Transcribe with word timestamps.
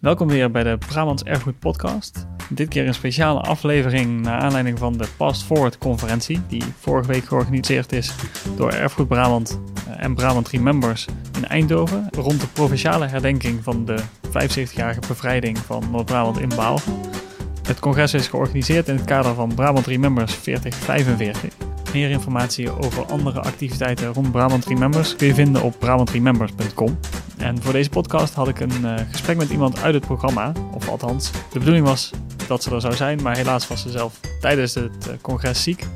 Welkom 0.00 0.28
weer 0.28 0.50
bij 0.50 0.62
de 0.62 0.78
Brabants 0.78 1.22
Erfgoed 1.22 1.58
Podcast. 1.58 2.26
Dit 2.48 2.68
keer 2.68 2.86
een 2.86 2.94
speciale 2.94 3.40
aflevering 3.40 4.20
naar 4.20 4.40
aanleiding 4.40 4.78
van 4.78 4.96
de 4.96 5.08
Past 5.16 5.42
Forward 5.42 5.78
conferentie, 5.78 6.40
die 6.48 6.62
vorige 6.78 7.08
week 7.08 7.24
georganiseerd 7.24 7.92
is 7.92 8.14
door 8.56 8.72
Erfgoed 8.72 9.08
Brabant 9.08 9.60
eh, 9.86 10.04
en 10.04 10.14
Brabant 10.14 10.48
Remembers 10.48 11.06
in 11.36 11.44
Eindhoven, 11.44 12.08
rond 12.10 12.40
de 12.40 12.46
provinciale 12.46 13.06
herdenking 13.06 13.62
van 13.62 13.84
de 13.84 13.98
75-jarige 14.28 15.00
bevrijding 15.08 15.58
van 15.58 15.90
Noord-Brabant 15.90 16.38
in 16.38 16.52
Baal. 16.56 16.78
Het 17.62 17.80
congres 17.80 18.14
is 18.14 18.28
georganiseerd 18.28 18.88
in 18.88 18.96
het 18.96 19.04
kader 19.04 19.34
van 19.34 19.54
Brabant 19.54 19.86
Remembers 19.86 20.34
4045. 20.34 21.57
Meer 21.92 22.10
informatie 22.10 22.70
over 22.70 23.06
andere 23.06 23.40
activiteiten 23.40 24.12
rond 24.12 24.30
Brabant 24.30 24.66
Remembers 24.66 25.16
kun 25.16 25.26
je 25.26 25.34
vinden 25.34 25.62
op 25.62 25.78
brabantremembers.com. 25.78 26.98
En 27.36 27.62
voor 27.62 27.72
deze 27.72 27.90
podcast 27.90 28.34
had 28.34 28.48
ik 28.48 28.60
een 28.60 28.84
uh, 28.84 28.94
gesprek 29.10 29.36
met 29.36 29.50
iemand 29.50 29.82
uit 29.82 29.94
het 29.94 30.06
programma, 30.06 30.52
of 30.72 30.88
althans, 30.88 31.30
de 31.30 31.58
bedoeling 31.58 31.86
was 31.86 32.10
dat 32.46 32.62
ze 32.62 32.74
er 32.74 32.80
zou 32.80 32.94
zijn, 32.94 33.22
maar 33.22 33.36
helaas 33.36 33.68
was 33.68 33.82
ze 33.82 33.90
zelf 33.90 34.20
tijdens 34.40 34.74
het 34.74 35.06
uh, 35.08 35.14
congres 35.20 35.62
ziek. 35.62 35.86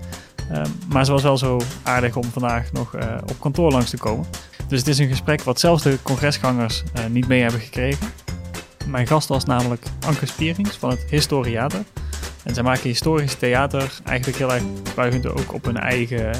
Uh, 0.52 0.62
maar 0.88 1.04
ze 1.04 1.12
was 1.12 1.22
wel 1.22 1.38
zo 1.38 1.60
aardig 1.82 2.16
om 2.16 2.24
vandaag 2.24 2.72
nog 2.72 2.94
uh, 2.94 3.14
op 3.22 3.40
kantoor 3.40 3.70
langs 3.70 3.90
te 3.90 3.98
komen. 3.98 4.26
Dus 4.68 4.78
het 4.78 4.88
is 4.88 4.98
een 4.98 5.08
gesprek 5.08 5.42
wat 5.42 5.60
zelfs 5.60 5.82
de 5.82 5.98
congresgangers 6.02 6.82
niet 7.10 7.28
mee 7.28 7.42
hebben 7.42 7.60
gekregen. 7.60 8.06
Mijn 8.86 9.06
gast 9.06 9.28
was 9.28 9.44
namelijk 9.44 9.84
Anke 10.06 10.26
Spierings 10.26 10.76
van 10.76 10.90
het 10.90 11.04
Historiater. 11.10 11.84
En 12.44 12.54
zij 12.54 12.62
maken 12.62 12.88
historisch 12.88 13.34
theater 13.34 14.00
eigenlijk 14.04 14.38
heel 14.38 14.52
erg 14.52 14.94
buigend 14.94 15.26
ook 15.26 15.52
op 15.52 15.64
hun 15.64 15.76
eigen 15.76 16.34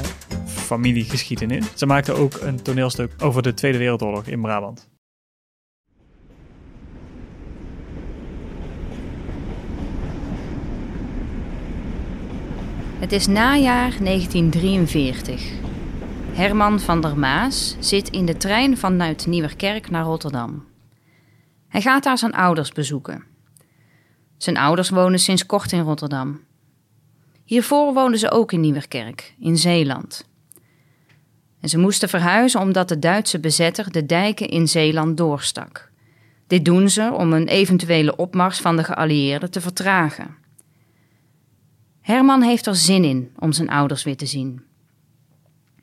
familiegeschiedenis. 0.45 1.65
Ze 1.73 1.85
maakten 1.85 2.15
ook 2.15 2.33
een 2.41 2.61
toneelstuk 2.61 3.11
over 3.17 3.41
de 3.41 3.53
Tweede 3.53 3.77
Wereldoorlog 3.77 4.25
in 4.25 4.41
Brabant. 4.41 4.91
Het 12.99 13.11
is 13.11 13.27
najaar 13.27 13.93
1943. 13.99 15.51
Herman 16.31 16.79
van 16.79 17.01
der 17.01 17.17
Maas 17.17 17.75
zit 17.79 18.09
in 18.09 18.25
de 18.25 18.37
trein 18.37 18.77
vanuit 18.77 19.27
Nieuwerkerk 19.27 19.89
naar 19.89 20.03
Rotterdam. 20.03 20.65
Hij 21.67 21.81
gaat 21.81 22.03
daar 22.03 22.17
zijn 22.17 22.33
ouders 22.33 22.71
bezoeken. 22.71 23.32
Zijn 24.43 24.57
ouders 24.57 24.89
wonen 24.89 25.19
sinds 25.19 25.45
kort 25.45 25.71
in 25.71 25.81
Rotterdam. 25.81 26.41
Hiervoor 27.43 27.93
woonden 27.93 28.19
ze 28.19 28.31
ook 28.31 28.51
in 28.51 28.59
Nieuwerkerk, 28.59 29.35
in 29.39 29.57
Zeeland. 29.57 30.29
En 31.59 31.69
ze 31.69 31.77
moesten 31.77 32.09
verhuizen 32.09 32.59
omdat 32.59 32.87
de 32.89 32.99
Duitse 32.99 33.39
bezetter 33.39 33.91
de 33.91 34.05
dijken 34.05 34.49
in 34.49 34.67
Zeeland 34.67 35.17
doorstak. 35.17 35.91
Dit 36.47 36.65
doen 36.65 36.89
ze 36.89 37.11
om 37.13 37.33
een 37.33 37.47
eventuele 37.47 38.15
opmars 38.15 38.59
van 38.59 38.75
de 38.75 38.83
geallieerden 38.83 39.51
te 39.51 39.61
vertragen. 39.61 40.35
Herman 42.01 42.41
heeft 42.41 42.65
er 42.65 42.75
zin 42.75 43.03
in 43.03 43.31
om 43.39 43.51
zijn 43.51 43.69
ouders 43.69 44.03
weer 44.03 44.17
te 44.17 44.25
zien. 44.25 44.63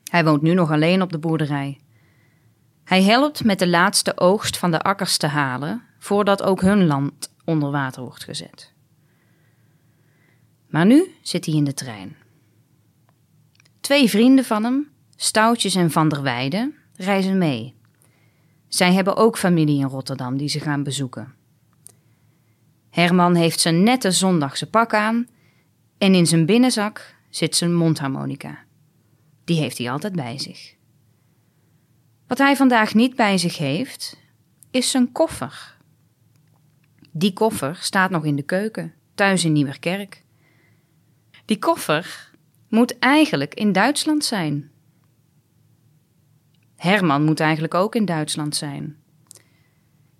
Hij 0.03 0.23
woont 0.23 0.41
nu 0.41 0.53
nog 0.53 0.71
alleen 0.71 1.01
op 1.01 1.11
de 1.11 1.19
boerderij. 1.19 1.79
Hij 2.83 3.03
helpt 3.03 3.43
met 3.43 3.59
de 3.59 3.67
laatste 3.67 4.17
oogst 4.17 4.57
van 4.57 4.71
de 4.71 4.81
akkers 4.81 5.17
te 5.17 5.27
halen 5.27 5.81
voordat 5.99 6.43
ook 6.43 6.61
hun 6.61 6.85
land 6.85 7.30
onder 7.45 7.71
water 7.71 8.01
wordt 8.01 8.23
gezet. 8.23 8.73
Maar 10.67 10.85
nu 10.85 11.15
zit 11.21 11.45
hij 11.45 11.55
in 11.55 11.63
de 11.63 11.73
trein. 11.73 12.15
Twee 13.79 14.09
vrienden 14.09 14.45
van 14.45 14.63
hem, 14.63 14.89
Stoutjes 15.15 15.75
en 15.75 15.91
Van 15.91 16.09
der 16.09 16.21
Weijden, 16.21 16.75
reizen 16.95 17.37
mee. 17.37 17.75
Zij 18.67 18.93
hebben 18.93 19.15
ook 19.15 19.37
familie 19.37 19.79
in 19.79 19.87
Rotterdam 19.87 20.37
die 20.37 20.49
ze 20.49 20.59
gaan 20.59 20.83
bezoeken. 20.83 21.33
Herman 22.89 23.35
heeft 23.35 23.59
zijn 23.59 23.83
nette 23.83 24.11
zondagse 24.11 24.69
pak 24.69 24.93
aan 24.93 25.27
en 25.97 26.15
in 26.15 26.25
zijn 26.25 26.45
binnenzak 26.45 27.15
zit 27.29 27.55
zijn 27.55 27.75
mondharmonica. 27.75 28.59
Die 29.43 29.59
heeft 29.59 29.77
hij 29.77 29.91
altijd 29.91 30.15
bij 30.15 30.39
zich. 30.39 30.75
Wat 32.27 32.37
hij 32.37 32.55
vandaag 32.55 32.93
niet 32.93 33.15
bij 33.15 33.37
zich 33.37 33.57
heeft, 33.57 34.17
is 34.69 34.91
zijn 34.91 35.11
koffer. 35.11 35.77
Die 37.11 37.33
koffer 37.33 37.77
staat 37.79 38.09
nog 38.09 38.25
in 38.25 38.35
de 38.35 38.43
keuken, 38.43 38.93
thuis 39.15 39.45
in 39.45 39.51
Nieuwerkerk. 39.51 40.23
Die 41.45 41.59
koffer 41.59 42.31
moet 42.69 42.99
eigenlijk 42.99 43.53
in 43.53 43.71
Duitsland 43.71 44.25
zijn. 44.25 44.71
Herman 46.75 47.23
moet 47.23 47.39
eigenlijk 47.39 47.73
ook 47.73 47.95
in 47.95 48.05
Duitsland 48.05 48.55
zijn. 48.55 49.01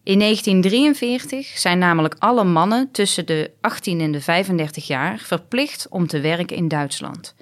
In 0.03 0.19
1943 0.19 1.47
zijn 1.57 1.77
namelijk 1.77 2.15
alle 2.19 2.43
mannen 2.43 2.91
tussen 2.91 3.25
de 3.25 3.51
18 3.61 3.99
en 3.99 4.11
de 4.11 4.21
35 4.21 4.87
jaar 4.87 5.19
verplicht 5.19 5.87
om 5.89 6.07
te 6.07 6.19
werken 6.19 6.55
in 6.55 6.67
Duitsland. 6.67 7.35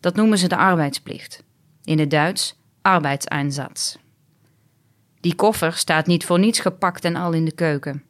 Dat 0.00 0.14
noemen 0.14 0.38
ze 0.38 0.48
de 0.48 0.56
arbeidsplicht. 0.56 1.44
In 1.84 1.98
het 1.98 2.10
Duits 2.10 2.58
arbeidseinsatz. 2.82 3.96
Die 5.20 5.34
koffer 5.34 5.72
staat 5.72 6.06
niet 6.06 6.24
voor 6.24 6.38
niets 6.38 6.60
gepakt 6.60 7.04
en 7.04 7.16
al 7.16 7.32
in 7.32 7.44
de 7.44 7.54
keuken. 7.54 8.05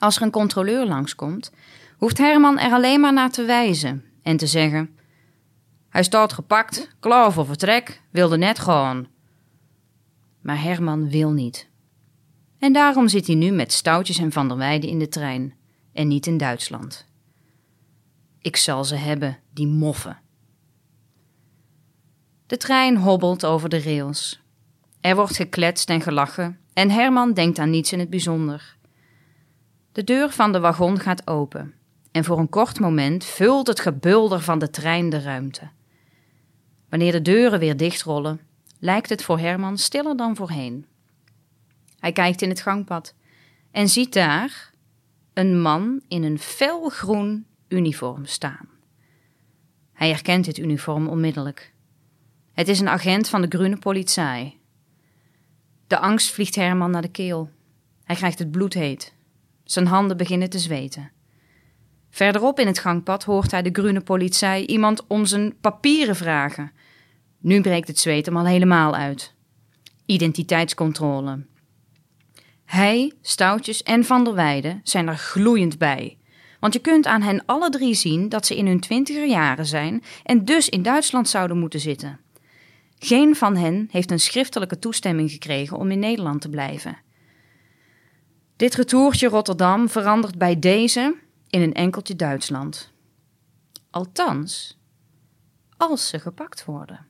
Als 0.00 0.16
er 0.16 0.22
een 0.22 0.30
controleur 0.30 0.86
langskomt, 0.86 1.52
hoeft 1.96 2.18
Herman 2.18 2.58
er 2.58 2.72
alleen 2.72 3.00
maar 3.00 3.12
naar 3.12 3.30
te 3.30 3.44
wijzen 3.44 4.04
en 4.22 4.36
te 4.36 4.46
zeggen: 4.46 4.96
Hij 5.88 6.02
staat 6.02 6.32
gepakt, 6.32 6.96
klaar 7.00 7.32
voor 7.32 7.46
vertrek, 7.46 8.02
wilde 8.10 8.36
net 8.36 8.58
gaan. 8.58 9.08
Maar 10.42 10.62
Herman 10.62 11.10
wil 11.10 11.30
niet. 11.30 11.68
En 12.58 12.72
daarom 12.72 13.08
zit 13.08 13.26
hij 13.26 13.36
nu 13.36 13.50
met 13.50 13.72
Stoutjes 13.72 14.18
en 14.18 14.32
Van 14.32 14.48
der 14.48 14.56
Weijden 14.56 14.90
in 14.90 14.98
de 14.98 15.08
trein 15.08 15.54
en 15.92 16.08
niet 16.08 16.26
in 16.26 16.36
Duitsland. 16.36 17.06
Ik 18.38 18.56
zal 18.56 18.84
ze 18.84 18.94
hebben, 18.94 19.38
die 19.52 19.66
moffen. 19.66 20.20
De 22.46 22.56
trein 22.56 22.96
hobbelt 22.96 23.44
over 23.44 23.68
de 23.68 23.82
rails. 23.82 24.42
Er 25.00 25.16
wordt 25.16 25.36
gekletst 25.36 25.90
en 25.90 26.00
gelachen 26.00 26.58
en 26.72 26.90
Herman 26.90 27.32
denkt 27.32 27.58
aan 27.58 27.70
niets 27.70 27.92
in 27.92 27.98
het 27.98 28.10
bijzonder. 28.10 28.78
De 29.92 30.04
deur 30.04 30.30
van 30.30 30.52
de 30.52 30.60
wagon 30.60 30.98
gaat 30.98 31.26
open 31.26 31.74
en 32.10 32.24
voor 32.24 32.38
een 32.38 32.48
kort 32.48 32.80
moment 32.80 33.24
vult 33.24 33.66
het 33.66 33.80
gebulder 33.80 34.40
van 34.40 34.58
de 34.58 34.70
trein 34.70 35.10
de 35.10 35.20
ruimte. 35.20 35.68
Wanneer 36.88 37.12
de 37.12 37.22
deuren 37.22 37.58
weer 37.58 37.76
dichtrollen, 37.76 38.40
lijkt 38.78 39.08
het 39.08 39.24
voor 39.24 39.38
Herman 39.38 39.78
stiller 39.78 40.16
dan 40.16 40.36
voorheen. 40.36 40.86
Hij 41.98 42.12
kijkt 42.12 42.42
in 42.42 42.48
het 42.48 42.60
gangpad 42.60 43.14
en 43.70 43.88
ziet 43.88 44.12
daar 44.12 44.70
een 45.32 45.60
man 45.60 46.00
in 46.08 46.22
een 46.22 46.38
felgroen 46.38 47.46
uniform 47.68 48.24
staan. 48.24 48.68
Hij 49.92 50.08
herkent 50.08 50.44
dit 50.44 50.58
uniform 50.58 51.08
onmiddellijk. 51.08 51.72
Het 52.52 52.68
is 52.68 52.80
een 52.80 52.88
agent 52.88 53.28
van 53.28 53.42
de 53.42 53.56
Groene 53.56 53.78
Politie. 53.78 54.60
De 55.86 55.98
angst 55.98 56.30
vliegt 56.32 56.54
Herman 56.54 56.90
naar 56.90 57.02
de 57.02 57.10
keel. 57.10 57.50
Hij 58.04 58.16
krijgt 58.16 58.38
het 58.38 58.50
bloed 58.50 58.74
heet. 58.74 59.14
Zijn 59.70 59.86
handen 59.86 60.16
beginnen 60.16 60.50
te 60.50 60.58
zweten. 60.58 61.10
Verderop 62.10 62.58
in 62.58 62.66
het 62.66 62.78
gangpad 62.78 63.24
hoort 63.24 63.50
hij 63.50 63.62
de 63.62 63.70
Groene 63.72 64.00
Politie 64.00 64.66
iemand 64.66 65.06
om 65.06 65.26
zijn 65.26 65.54
papieren 65.60 66.16
vragen. 66.16 66.72
Nu 67.38 67.60
breekt 67.60 67.88
het 67.88 67.98
zweet 67.98 68.26
hem 68.26 68.36
al 68.36 68.46
helemaal 68.46 68.94
uit. 68.94 69.34
Identiteitscontrole. 70.06 71.46
Hij, 72.64 73.12
Stoutjes 73.22 73.82
en 73.82 74.04
Van 74.04 74.24
der 74.24 74.34
Weijden 74.34 74.80
zijn 74.82 75.08
er 75.08 75.16
gloeiend 75.16 75.78
bij. 75.78 76.18
Want 76.60 76.72
je 76.72 76.80
kunt 76.80 77.06
aan 77.06 77.22
hen 77.22 77.42
alle 77.46 77.70
drie 77.70 77.94
zien 77.94 78.28
dat 78.28 78.46
ze 78.46 78.56
in 78.56 78.66
hun 78.66 78.80
twintiger 78.80 79.26
jaren 79.26 79.66
zijn 79.66 80.02
en 80.24 80.44
dus 80.44 80.68
in 80.68 80.82
Duitsland 80.82 81.28
zouden 81.28 81.58
moeten 81.58 81.80
zitten. 81.80 82.20
Geen 82.98 83.36
van 83.36 83.56
hen 83.56 83.88
heeft 83.90 84.10
een 84.10 84.20
schriftelijke 84.20 84.78
toestemming 84.78 85.30
gekregen 85.30 85.76
om 85.76 85.90
in 85.90 85.98
Nederland 85.98 86.40
te 86.40 86.48
blijven. 86.48 87.08
Dit 88.60 88.74
retourtje 88.74 89.28
Rotterdam 89.28 89.88
verandert 89.88 90.38
bij 90.38 90.58
deze 90.58 91.16
in 91.48 91.62
een 91.62 91.74
enkeltje 91.74 92.16
Duitsland. 92.16 92.92
Althans, 93.90 94.78
als 95.76 96.08
ze 96.08 96.18
gepakt 96.18 96.64
worden. 96.64 97.06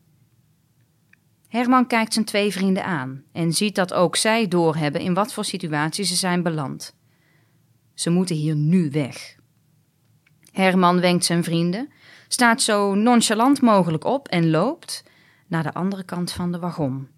Herman 1.49 1.87
kijkt 1.87 2.13
zijn 2.13 2.25
twee 2.25 2.53
vrienden 2.53 2.85
aan 2.85 3.25
en 3.33 3.53
ziet 3.53 3.75
dat 3.75 3.93
ook 3.93 4.17
zij 4.17 4.49
doorhebben 4.49 5.01
in 5.01 5.15
wat 5.15 5.33
voor 5.33 5.45
situatie 5.45 6.05
ze 6.05 6.15
zijn 6.15 6.43
beland. 6.43 6.95
Ze 7.95 8.11
moeten 8.11 8.37
hier 8.37 8.55
nu 8.55 8.91
weg. 8.91 9.37
Herman 10.53 11.01
wenkt 11.01 11.25
zijn 11.25 11.45
vrienden, 11.45 11.93
staat 12.29 12.63
zo 12.63 12.95
nonchalant 12.95 13.61
mogelijk 13.61 14.05
op 14.05 14.29
en 14.29 14.51
loopt 14.51 15.05
naar 15.47 15.63
de 15.63 15.73
andere 15.73 16.05
kant 16.05 16.33
van 16.33 16.53
de 16.53 16.59
wagon, 16.59 17.09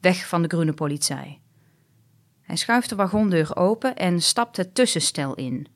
weg 0.00 0.28
van 0.28 0.42
de 0.42 0.48
groene 0.48 0.72
politie. 0.72 1.40
Hij 2.50 2.58
schuift 2.58 2.88
de 2.88 2.94
wagondeur 2.94 3.56
open 3.56 3.96
en 3.96 4.22
stapt 4.22 4.56
het 4.56 4.74
tussenstel 4.74 5.34
in. 5.34 5.66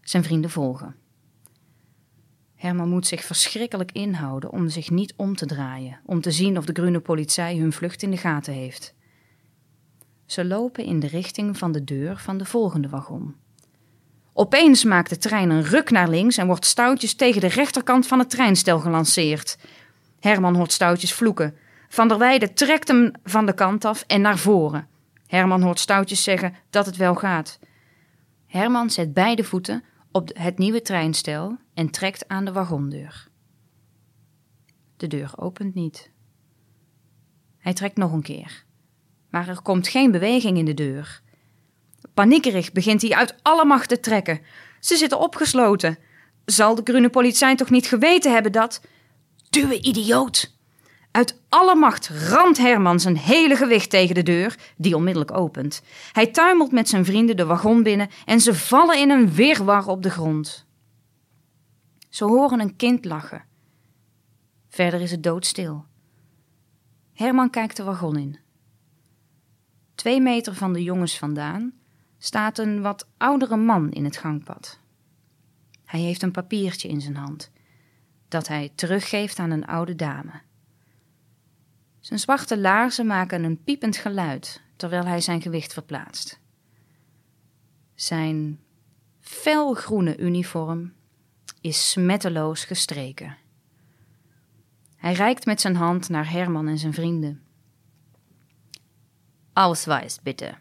Zijn 0.00 0.24
vrienden 0.24 0.50
volgen. 0.50 0.96
Herman 2.54 2.88
moet 2.88 3.06
zich 3.06 3.24
verschrikkelijk 3.24 3.92
inhouden 3.92 4.50
om 4.50 4.68
zich 4.68 4.90
niet 4.90 5.14
om 5.16 5.36
te 5.36 5.46
draaien, 5.46 6.00
om 6.04 6.20
te 6.20 6.30
zien 6.30 6.58
of 6.58 6.64
de 6.64 6.72
groene 6.72 7.00
politie 7.00 7.60
hun 7.60 7.72
vlucht 7.72 8.02
in 8.02 8.10
de 8.10 8.16
gaten 8.16 8.52
heeft. 8.52 8.94
Ze 10.26 10.44
lopen 10.44 10.84
in 10.84 11.00
de 11.00 11.06
richting 11.06 11.58
van 11.58 11.72
de 11.72 11.84
deur 11.84 12.16
van 12.16 12.38
de 12.38 12.44
volgende 12.44 12.88
wagon, 12.88 13.34
Opeens 14.32 14.84
maakt 14.84 15.10
de 15.10 15.18
trein 15.18 15.50
een 15.50 15.64
ruk 15.64 15.90
naar 15.90 16.08
links 16.08 16.36
en 16.36 16.46
wordt 16.46 16.66
Stoutjes 16.66 17.14
tegen 17.14 17.40
de 17.40 17.48
rechterkant 17.48 18.06
van 18.06 18.18
het 18.18 18.30
treinstel 18.30 18.80
gelanceerd. 18.80 19.58
Herman 20.20 20.54
hoort 20.54 20.72
Stoutjes 20.72 21.12
vloeken. 21.12 21.56
Van 21.88 22.08
der 22.08 22.18
Weijden 22.18 22.54
trekt 22.54 22.88
hem 22.88 23.12
van 23.24 23.46
de 23.46 23.54
kant 23.54 23.84
af 23.84 24.04
en 24.06 24.20
naar 24.20 24.38
voren. 24.38 24.92
Herman 25.26 25.62
hoort 25.62 25.78
Stoutjes 25.78 26.22
zeggen 26.22 26.54
dat 26.70 26.86
het 26.86 26.96
wel 26.96 27.14
gaat. 27.14 27.58
Herman 28.46 28.90
zet 28.90 29.12
beide 29.12 29.44
voeten 29.44 29.84
op 30.12 30.30
het 30.32 30.58
nieuwe 30.58 30.82
treinstel 30.82 31.56
en 31.74 31.90
trekt 31.90 32.28
aan 32.28 32.44
de 32.44 32.52
wagondeur. 32.52 33.28
De 34.96 35.06
deur 35.06 35.32
opent 35.36 35.74
niet. 35.74 36.10
Hij 37.58 37.72
trekt 37.72 37.96
nog 37.96 38.12
een 38.12 38.22
keer. 38.22 38.64
Maar 39.30 39.48
er 39.48 39.62
komt 39.62 39.88
geen 39.88 40.10
beweging 40.10 40.58
in 40.58 40.64
de 40.64 40.74
deur. 40.74 41.22
Paniekerig 42.14 42.72
begint 42.72 43.02
hij 43.02 43.14
uit 43.14 43.34
alle 43.42 43.64
macht 43.64 43.88
te 43.88 44.00
trekken. 44.00 44.40
Ze 44.80 44.96
zitten 44.96 45.20
opgesloten. 45.20 45.98
Zal 46.44 46.74
de 46.74 46.80
groene 46.84 47.10
politie 47.10 47.54
toch 47.54 47.70
niet 47.70 47.86
geweten 47.86 48.32
hebben 48.32 48.52
dat. 48.52 48.80
Duwe 49.50 49.80
idioot! 49.80 50.53
Uit 51.14 51.40
alle 51.48 51.74
macht 51.74 52.08
ramt 52.08 52.58
Herman 52.58 53.00
zijn 53.00 53.16
hele 53.16 53.56
gewicht 53.56 53.90
tegen 53.90 54.14
de 54.14 54.22
deur, 54.22 54.58
die 54.76 54.96
onmiddellijk 54.96 55.32
opent. 55.32 55.82
Hij 56.12 56.26
tuimelt 56.26 56.72
met 56.72 56.88
zijn 56.88 57.04
vrienden 57.04 57.36
de 57.36 57.44
wagon 57.44 57.82
binnen 57.82 58.08
en 58.24 58.40
ze 58.40 58.54
vallen 58.54 58.98
in 58.98 59.10
een 59.10 59.32
wirwar 59.32 59.86
op 59.86 60.02
de 60.02 60.10
grond. 60.10 60.66
Ze 62.08 62.24
horen 62.24 62.60
een 62.60 62.76
kind 62.76 63.04
lachen. 63.04 63.44
Verder 64.68 65.00
is 65.00 65.10
het 65.10 65.22
doodstil. 65.22 65.84
Herman 67.12 67.50
kijkt 67.50 67.76
de 67.76 67.84
wagon 67.84 68.16
in. 68.16 68.38
Twee 69.94 70.20
meter 70.20 70.54
van 70.54 70.72
de 70.72 70.82
jongens 70.82 71.18
vandaan 71.18 71.72
staat 72.18 72.58
een 72.58 72.82
wat 72.82 73.08
oudere 73.16 73.56
man 73.56 73.90
in 73.90 74.04
het 74.04 74.16
gangpad. 74.16 74.78
Hij 75.84 76.00
heeft 76.00 76.22
een 76.22 76.32
papiertje 76.32 76.88
in 76.88 77.00
zijn 77.00 77.16
hand, 77.16 77.50
dat 78.28 78.48
hij 78.48 78.72
teruggeeft 78.74 79.38
aan 79.38 79.50
een 79.50 79.66
oude 79.66 79.94
dame. 79.94 80.43
Zijn 82.04 82.18
zwarte 82.18 82.58
laarzen 82.58 83.06
maken 83.06 83.44
een 83.44 83.62
piepend 83.64 83.96
geluid 83.96 84.62
terwijl 84.76 85.04
hij 85.04 85.20
zijn 85.20 85.42
gewicht 85.42 85.72
verplaatst. 85.72 86.40
Zijn 87.94 88.58
felgroene 89.20 90.16
uniform 90.16 90.92
is 91.60 91.90
smetteloos 91.90 92.64
gestreken. 92.64 93.36
Hij 94.96 95.12
reikt 95.12 95.46
met 95.46 95.60
zijn 95.60 95.76
hand 95.76 96.08
naar 96.08 96.30
Herman 96.30 96.68
en 96.68 96.78
zijn 96.78 96.92
vrienden. 96.92 97.40
Ausweis, 99.52 100.20
bitte. 100.22 100.54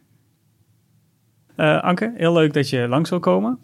Uh, 1.58 1.82
Anke, 1.82 2.14
heel 2.16 2.34
leuk 2.34 2.54
dat 2.54 2.70
je 2.70 2.88
langs 2.88 3.10
wil 3.10 3.20
komen. 3.20 3.60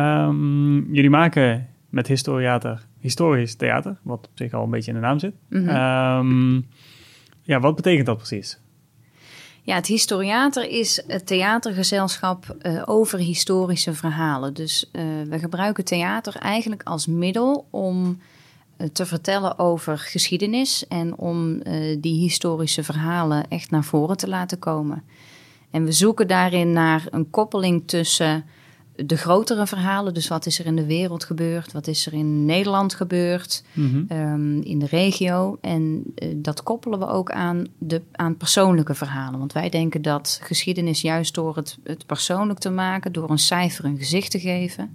Um, 0.00 0.94
jullie 0.94 1.10
maken 1.10 1.68
met 1.88 2.06
Historiater 2.06 2.86
historisch 2.98 3.54
theater, 3.54 3.96
wat 4.02 4.28
op 4.28 4.32
zich 4.34 4.52
al 4.52 4.64
een 4.64 4.70
beetje 4.70 4.90
in 4.90 4.96
de 4.96 5.06
naam 5.06 5.18
zit. 5.18 5.34
Mm 5.48 5.66
-hmm. 5.66 5.76
um, 5.76 6.66
ja, 7.42 7.60
wat 7.60 7.76
betekent 7.76 8.06
dat 8.06 8.16
precies? 8.16 8.58
Ja, 9.64 9.74
het 9.74 9.86
Historiater 9.86 10.68
is 10.68 11.02
het 11.06 11.26
theatergezelschap 11.26 12.56
uh, 12.62 12.82
over 12.84 13.18
historische 13.18 13.94
verhalen. 13.94 14.54
Dus 14.54 14.90
uh, 14.92 15.02
we 15.28 15.38
gebruiken 15.38 15.84
theater 15.84 16.36
eigenlijk 16.36 16.82
als 16.82 17.06
middel 17.06 17.66
om 17.70 18.20
uh, 18.76 18.86
te 18.92 19.06
vertellen 19.06 19.58
over 19.58 19.98
geschiedenis 19.98 20.86
en 20.88 21.18
om 21.18 21.62
die 22.00 22.20
historische 22.20 22.84
verhalen 22.84 23.48
echt 23.48 23.70
naar 23.70 23.84
voren 23.84 24.16
te 24.16 24.28
laten 24.28 24.58
komen. 24.58 25.04
En 25.70 25.84
we 25.84 25.92
zoeken 25.92 26.28
daarin 26.28 26.72
naar 26.72 27.06
een 27.10 27.30
koppeling 27.30 27.82
tussen 27.86 28.44
de 28.96 29.16
grotere 29.16 29.66
verhalen. 29.66 30.14
Dus 30.14 30.28
wat 30.28 30.46
is 30.46 30.58
er 30.58 30.66
in 30.66 30.76
de 30.76 30.86
wereld 30.86 31.24
gebeurd? 31.24 31.72
Wat 31.72 31.86
is 31.86 32.06
er 32.06 32.12
in 32.12 32.44
Nederland 32.44 32.94
gebeurd? 32.94 33.62
Mm 33.72 34.06
-hmm. 34.08 34.60
in 34.62 34.78
de 34.78 34.86
regio. 34.86 35.58
En 35.60 36.04
uh, 36.14 36.28
dat 36.36 36.62
koppelen 36.62 36.98
we 36.98 37.06
ook 37.06 37.30
aan, 37.30 37.66
de, 37.78 38.02
aan 38.12 38.36
persoonlijke 38.36 38.94
verhalen. 38.94 39.38
Want 39.38 39.52
wij 39.52 39.68
denken 39.68 40.02
dat 40.02 40.40
geschiedenis 40.42 41.00
juist 41.00 41.34
door 41.34 41.56
het, 41.56 41.78
het 41.84 42.06
persoonlijk 42.06 42.58
te 42.58 42.70
maken, 42.70 43.12
door 43.12 43.30
een 43.30 43.38
cijfer 43.38 43.84
een 43.84 43.98
gezicht 43.98 44.30
te 44.30 44.40
geven, 44.40 44.90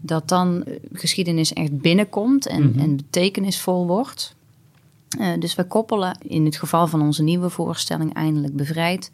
dat 0.00 0.28
dan 0.28 0.64
uh, 0.66 0.74
geschiedenis 0.92 1.52
echt 1.52 1.80
binnenkomt 1.80 2.46
en, 2.46 2.62
mm 2.62 2.72
-hmm. 2.72 2.80
en 2.80 2.96
betekenisvol 2.96 3.86
wordt. 3.86 4.34
Uh, 5.20 5.28
dus 5.38 5.54
we 5.54 5.64
koppelen 5.64 6.18
in 6.22 6.44
het 6.44 6.56
geval 6.56 6.86
van 6.86 7.02
onze 7.02 7.22
nieuwe 7.22 7.48
voorstelling 7.48 8.14
Eindelijk 8.14 8.56
Bevrijd 8.56 9.10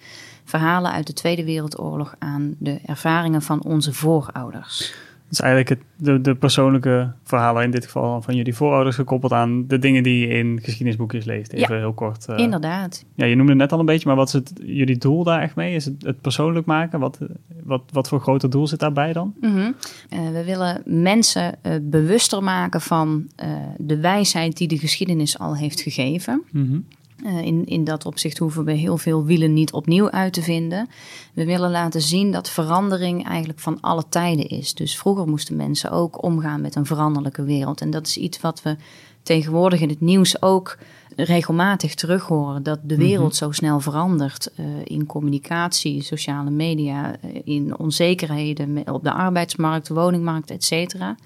verhalen 0.49 0.93
uit 0.93 1.07
de 1.07 1.13
Tweede 1.13 1.45
Wereldoorlog 1.45 2.15
aan 2.19 2.55
de 2.59 2.81
ervaringen 2.87 3.43
van 3.43 3.63
onze 3.63 3.93
voorouders. 3.93 4.95
Dus 5.29 5.41
eigenlijk 5.41 5.69
het, 5.69 5.81
de, 5.97 6.21
de, 6.21 6.35
persoonlijke 6.35 7.13
verhalen 7.23 7.63
in 7.63 7.71
dit 7.71 7.85
geval 7.85 8.23
van 8.23 8.37
jullie 8.37 8.55
voorouders 8.55 8.97
gekoppeld 8.97 9.33
aan 9.33 9.67
de 9.67 9.79
dingen 9.79 10.03
die 10.03 10.21
je 10.21 10.35
in 10.35 10.59
geschiedenisboekjes 10.63 11.25
leest. 11.25 11.53
Even 11.53 11.75
ja, 11.75 11.81
heel 11.81 11.93
kort. 11.93 12.27
Uh, 12.31 12.39
inderdaad. 12.39 13.05
Ja, 13.15 13.25
je 13.25 13.35
noemde 13.35 13.53
het 13.53 13.61
net 13.61 13.73
al 13.73 13.79
een 13.79 13.87
beetje, 13.87 14.07
maar 14.07 14.17
wat 14.17 14.27
is 14.27 14.33
het, 14.33 14.53
jullie 14.65 14.99
doel 14.99 15.25
daar 15.25 15.41
echt 15.41 15.57
mee? 15.57 15.75
Is 15.75 15.85
het, 15.85 16.03
het 16.03 16.21
persoonlijk 16.21 16.67
maken? 16.67 17.01
Wat, 17.01 17.19
wat, 17.65 17.83
wat 17.93 18.09
voor 18.09 18.21
groter 18.21 18.51
doel 18.51 18.67
zit 18.67 18.81
daarbij 18.81 19.13
dan? 19.13 19.35
Mm 19.41 19.53
-hmm. 19.53 19.75
uh, 20.11 20.31
we 20.33 20.45
willen 20.45 20.83
mensen 20.85 21.55
uh, 21.63 21.73
bewuster 21.83 22.43
maken 22.43 22.81
van 22.81 23.29
de 23.77 24.01
wijsheid 24.01 24.57
die 24.57 24.69
de 24.69 24.79
geschiedenis 24.79 25.39
al 25.39 25.57
heeft 25.57 25.81
gegeven. 25.81 26.43
Mm 26.51 26.67
-hmm. 26.67 26.85
Uh, 27.25 27.43
in, 27.43 27.67
in 27.67 27.85
dat 27.85 28.07
opzicht 28.07 28.39
hoeven 28.39 28.65
we 28.65 28.73
heel 28.73 28.99
veel 28.99 29.25
wielen 29.25 29.53
niet 29.53 29.73
opnieuw 29.73 30.11
uit 30.11 30.33
te 30.33 30.43
vinden. 30.43 30.89
We 31.35 31.45
willen 31.45 31.71
laten 31.71 32.03
zien 32.03 32.33
dat 32.33 32.51
verandering 32.51 33.27
eigenlijk 33.27 33.59
van 33.59 33.81
alle 33.81 34.05
tijden 34.09 34.49
is. 34.49 34.75
Dus 34.75 34.97
vroeger 34.97 35.29
moesten 35.29 35.57
mensen 35.57 35.91
ook 35.91 36.23
omgaan 36.23 36.61
met 36.61 36.75
een 36.75 36.87
veranderlijke 36.87 37.45
wereld. 37.45 37.81
En 37.81 37.91
dat 37.91 38.07
is 38.07 38.17
iets 38.17 38.41
wat 38.41 38.63
we 38.63 38.77
tegenwoordig 39.23 39.81
in 39.81 39.89
het 39.89 40.01
nieuws 40.01 40.43
ook 40.43 40.79
regelmatig 41.17 41.95
terug 41.95 42.27
horen. 42.27 42.63
Dat 42.63 42.79
de 42.83 42.97
wereld 42.97 43.39
-hmm. 43.39 43.49
zo 43.49 43.53
snel 43.53 43.81
verandert 43.81 44.51
uh, 44.57 44.67
in 44.85 45.07
communicatie, 45.07 46.03
sociale 46.03 46.51
media, 46.51 47.17
uh, 47.25 47.41
in 47.45 47.79
onzekerheden 47.79 48.93
op 48.93 49.05
de 49.05 49.13
arbeidsmarkt, 49.13 49.87
de 49.87 49.95
woningmarkt, 49.95 50.51
et 50.51 50.65
cetera. 50.65 51.17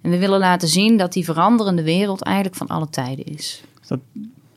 En 0.00 0.10
we 0.10 0.18
willen 0.18 0.38
laten 0.38 0.68
zien 0.68 0.96
dat 0.96 1.12
die 1.12 1.24
veranderende 1.24 1.82
wereld 1.82 2.22
eigenlijk 2.22 2.56
van 2.56 2.66
alle 2.66 2.88
tijden 2.88 3.24
is. 3.24 3.62
Dat 3.86 3.98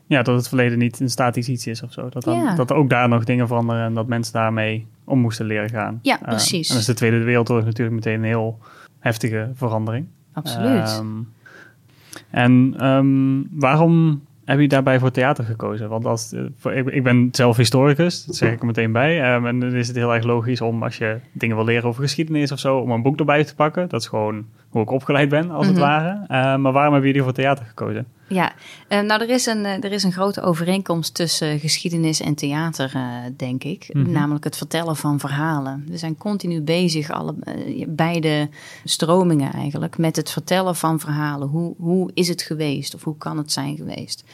ja, 0.08 0.22
dat 0.22 0.36
het 0.36 0.48
verleden 0.48 0.78
niet 0.78 1.00
een 1.00 1.10
statisch 1.10 1.48
iets 1.48 1.66
is 1.66 1.82
of 1.82 1.92
zo. 1.92 2.08
Dat, 2.08 2.24
dan, 2.24 2.36
ja. 2.36 2.54
dat 2.54 2.72
ook 2.72 2.90
daar 2.90 3.08
nog 3.08 3.24
dingen 3.24 3.46
veranderen 3.46 3.84
en 3.84 3.94
dat 3.94 4.06
mensen 4.06 4.32
daarmee 4.32 4.86
om 5.04 5.18
moesten 5.18 5.46
leren 5.46 5.70
gaan. 5.70 5.98
Ja, 6.02 6.18
precies. 6.22 6.52
Uh, 6.52 6.68
en 6.68 6.68
dat 6.68 6.78
is 6.80 6.86
de 6.86 6.94
Tweede 6.94 7.18
Wereldoorlog 7.18 7.64
natuurlijk 7.64 7.96
meteen 7.96 8.18
een 8.18 8.24
heel 8.24 8.58
heftige 8.98 9.50
verandering. 9.54 10.06
Absoluut. 10.32 10.98
Um, 10.98 11.28
en 12.30 12.86
um, 12.86 13.48
waarom 13.50 14.22
heb 14.44 14.60
je 14.60 14.68
daarbij 14.68 14.98
voor 14.98 15.10
theater 15.10 15.44
gekozen? 15.44 15.88
Want 15.88 16.04
als, 16.04 16.32
ik, 16.72 16.86
ik 16.86 17.02
ben 17.02 17.28
zelf 17.32 17.56
historicus, 17.56 18.24
dat 18.24 18.36
zeg 18.36 18.52
ik 18.52 18.60
er 18.60 18.66
meteen 18.66 18.92
bij. 18.92 19.34
Um, 19.34 19.46
en 19.46 19.60
dan 19.60 19.72
is 19.72 19.86
het 19.86 19.96
heel 19.96 20.14
erg 20.14 20.24
logisch 20.24 20.60
om 20.60 20.82
als 20.82 20.98
je 20.98 21.18
dingen 21.32 21.56
wil 21.56 21.64
leren 21.64 21.88
over 21.88 22.02
geschiedenis 22.02 22.52
of 22.52 22.58
zo, 22.58 22.78
om 22.78 22.90
een 22.90 23.02
boek 23.02 23.18
erbij 23.18 23.44
te 23.44 23.54
pakken. 23.54 23.88
Dat 23.88 24.00
is 24.00 24.06
gewoon 24.06 24.46
hoe 24.68 24.82
ik 24.82 24.90
opgeleid 24.90 25.28
ben, 25.28 25.50
als 25.50 25.66
mm 25.66 25.74
-hmm. 25.74 25.82
het 25.82 25.90
ware. 25.90 26.12
Uh, 26.22 26.28
maar 26.62 26.72
waarom 26.72 26.92
hebben 26.92 27.10
jullie 27.10 27.22
voor 27.22 27.32
theater 27.32 27.64
gekozen? 27.64 28.06
Ja, 28.28 28.52
uh, 28.88 29.00
nou 29.00 29.22
er 29.22 29.28
is, 29.30 29.46
een, 29.46 29.58
uh, 29.58 29.84
er 29.84 29.92
is 29.92 30.02
een 30.02 30.12
grote 30.12 30.42
overeenkomst 30.42 31.14
tussen 31.14 31.60
geschiedenis 31.60 32.20
en 32.20 32.34
theater, 32.34 32.92
uh, 32.96 33.02
denk 33.36 33.64
ik. 33.64 33.88
Mm 33.92 34.04
-hmm. 34.04 34.12
Namelijk 34.12 34.44
het 34.44 34.56
vertellen 34.56 34.96
van 34.96 35.20
verhalen. 35.20 35.84
We 35.88 35.96
zijn 35.96 36.16
continu 36.16 36.60
bezig, 36.60 37.10
alle, 37.10 37.34
beide 37.88 38.48
stromingen 38.84 39.52
eigenlijk, 39.52 39.98
met 39.98 40.16
het 40.16 40.30
vertellen 40.30 40.76
van 40.76 41.00
verhalen. 41.00 41.48
Hoe, 41.48 41.74
hoe 41.78 42.10
is 42.14 42.28
het 42.28 42.42
geweest 42.42 42.94
of 42.94 43.04
hoe 43.04 43.16
kan 43.16 43.36
het 43.36 43.52
zijn 43.52 43.76
geweest? 43.76 44.24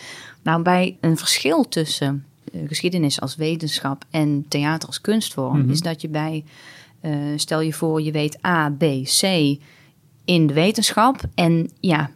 Nou, 0.43 0.63
bij 0.63 0.97
een 1.01 1.17
verschil 1.17 1.69
tussen 1.69 2.25
geschiedenis 2.67 3.21
als 3.21 3.37
wetenschap 3.37 4.05
en 4.11 4.45
theater 4.49 4.89
als 4.89 5.01
kunstvorm, 5.01 5.57
mm 5.57 5.63
-hmm. 5.63 5.71
is 5.71 5.81
dat 5.81 6.01
je 6.01 6.09
bij, 6.09 6.45
stel 7.37 7.61
je 7.61 7.73
voor, 7.73 8.03
je 8.03 8.13
weet 8.13 8.45
A, 8.47 8.71
B, 8.71 8.85
C 9.03 9.23
in 10.25 10.47
de 10.47 10.55
wetenschap. 10.55 11.21
En 11.35 11.71
ja, 11.81 12.11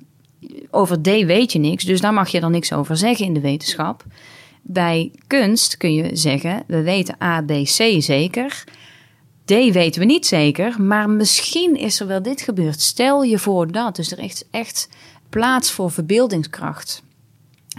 over 0.70 1.02
D 1.02 1.06
weet 1.06 1.52
je 1.52 1.58
niks, 1.58 1.84
dus 1.84 2.00
daar 2.00 2.12
mag 2.12 2.28
je 2.28 2.40
dan 2.40 2.50
niks 2.50 2.72
over 2.72 2.96
zeggen 2.96 3.26
in 3.26 3.34
de 3.34 3.40
wetenschap. 3.40 4.04
Bij 4.62 5.12
kunst 5.26 5.76
kun 5.76 5.94
je 5.94 6.16
zeggen, 6.16 6.62
we 6.66 6.82
weten 6.82 7.22
A, 7.22 7.42
B, 7.42 7.48
C 7.48 8.02
zeker. 8.02 8.64
D 9.44 9.50
weten 9.50 10.00
we 10.00 10.06
niet 10.06 10.26
zeker, 10.26 10.82
maar 10.82 11.10
misschien 11.10 11.76
is 11.76 12.00
er 12.00 12.06
wel 12.06 12.22
dit 12.22 12.40
gebeurd. 12.40 12.80
Stel 12.80 13.22
je 13.22 13.38
voor 13.38 13.72
dat. 13.72 13.96
Dus 13.96 14.12
er 14.12 14.18
is 14.18 14.42
echt 14.50 14.88
plaats 15.28 15.70
voor 15.70 15.90
verbeeldingskracht 15.90 17.02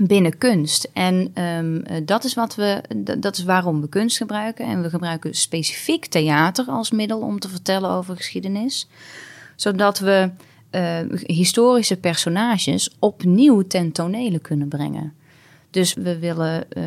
binnen 0.02 0.38
kunst. 0.38 0.90
En 0.94 1.44
um, 1.44 2.06
dat 2.06 2.24
is 2.24 2.34
wat 2.34 2.56
we, 2.56 2.82
dat 3.18 3.38
is 3.38 3.44
waarom 3.44 3.82
we 3.82 3.90
kunst 3.90 4.18
gebruiken. 4.18 4.66
En 4.66 4.82
we 4.82 4.90
gebruiken 4.90 5.34
specifiek 5.34 6.06
theater 6.06 6.66
als 6.66 6.92
middel 6.92 7.20
om 7.20 7.40
te 7.40 7.50
vertellen 7.50 7.90
over 7.90 8.16
geschiedenis 8.16 8.88
zodat 9.60 10.00
we 10.00 10.30
uh, 10.72 10.98
historische 11.26 11.98
personages 11.98 12.96
opnieuw 13.00 13.62
ten 13.62 13.92
tonele 13.92 14.40
kunnen 14.40 14.68
brengen. 14.68 15.14
Dus 15.70 15.94
we 15.94 16.20
willen 16.20 16.66
uh, 16.78 16.84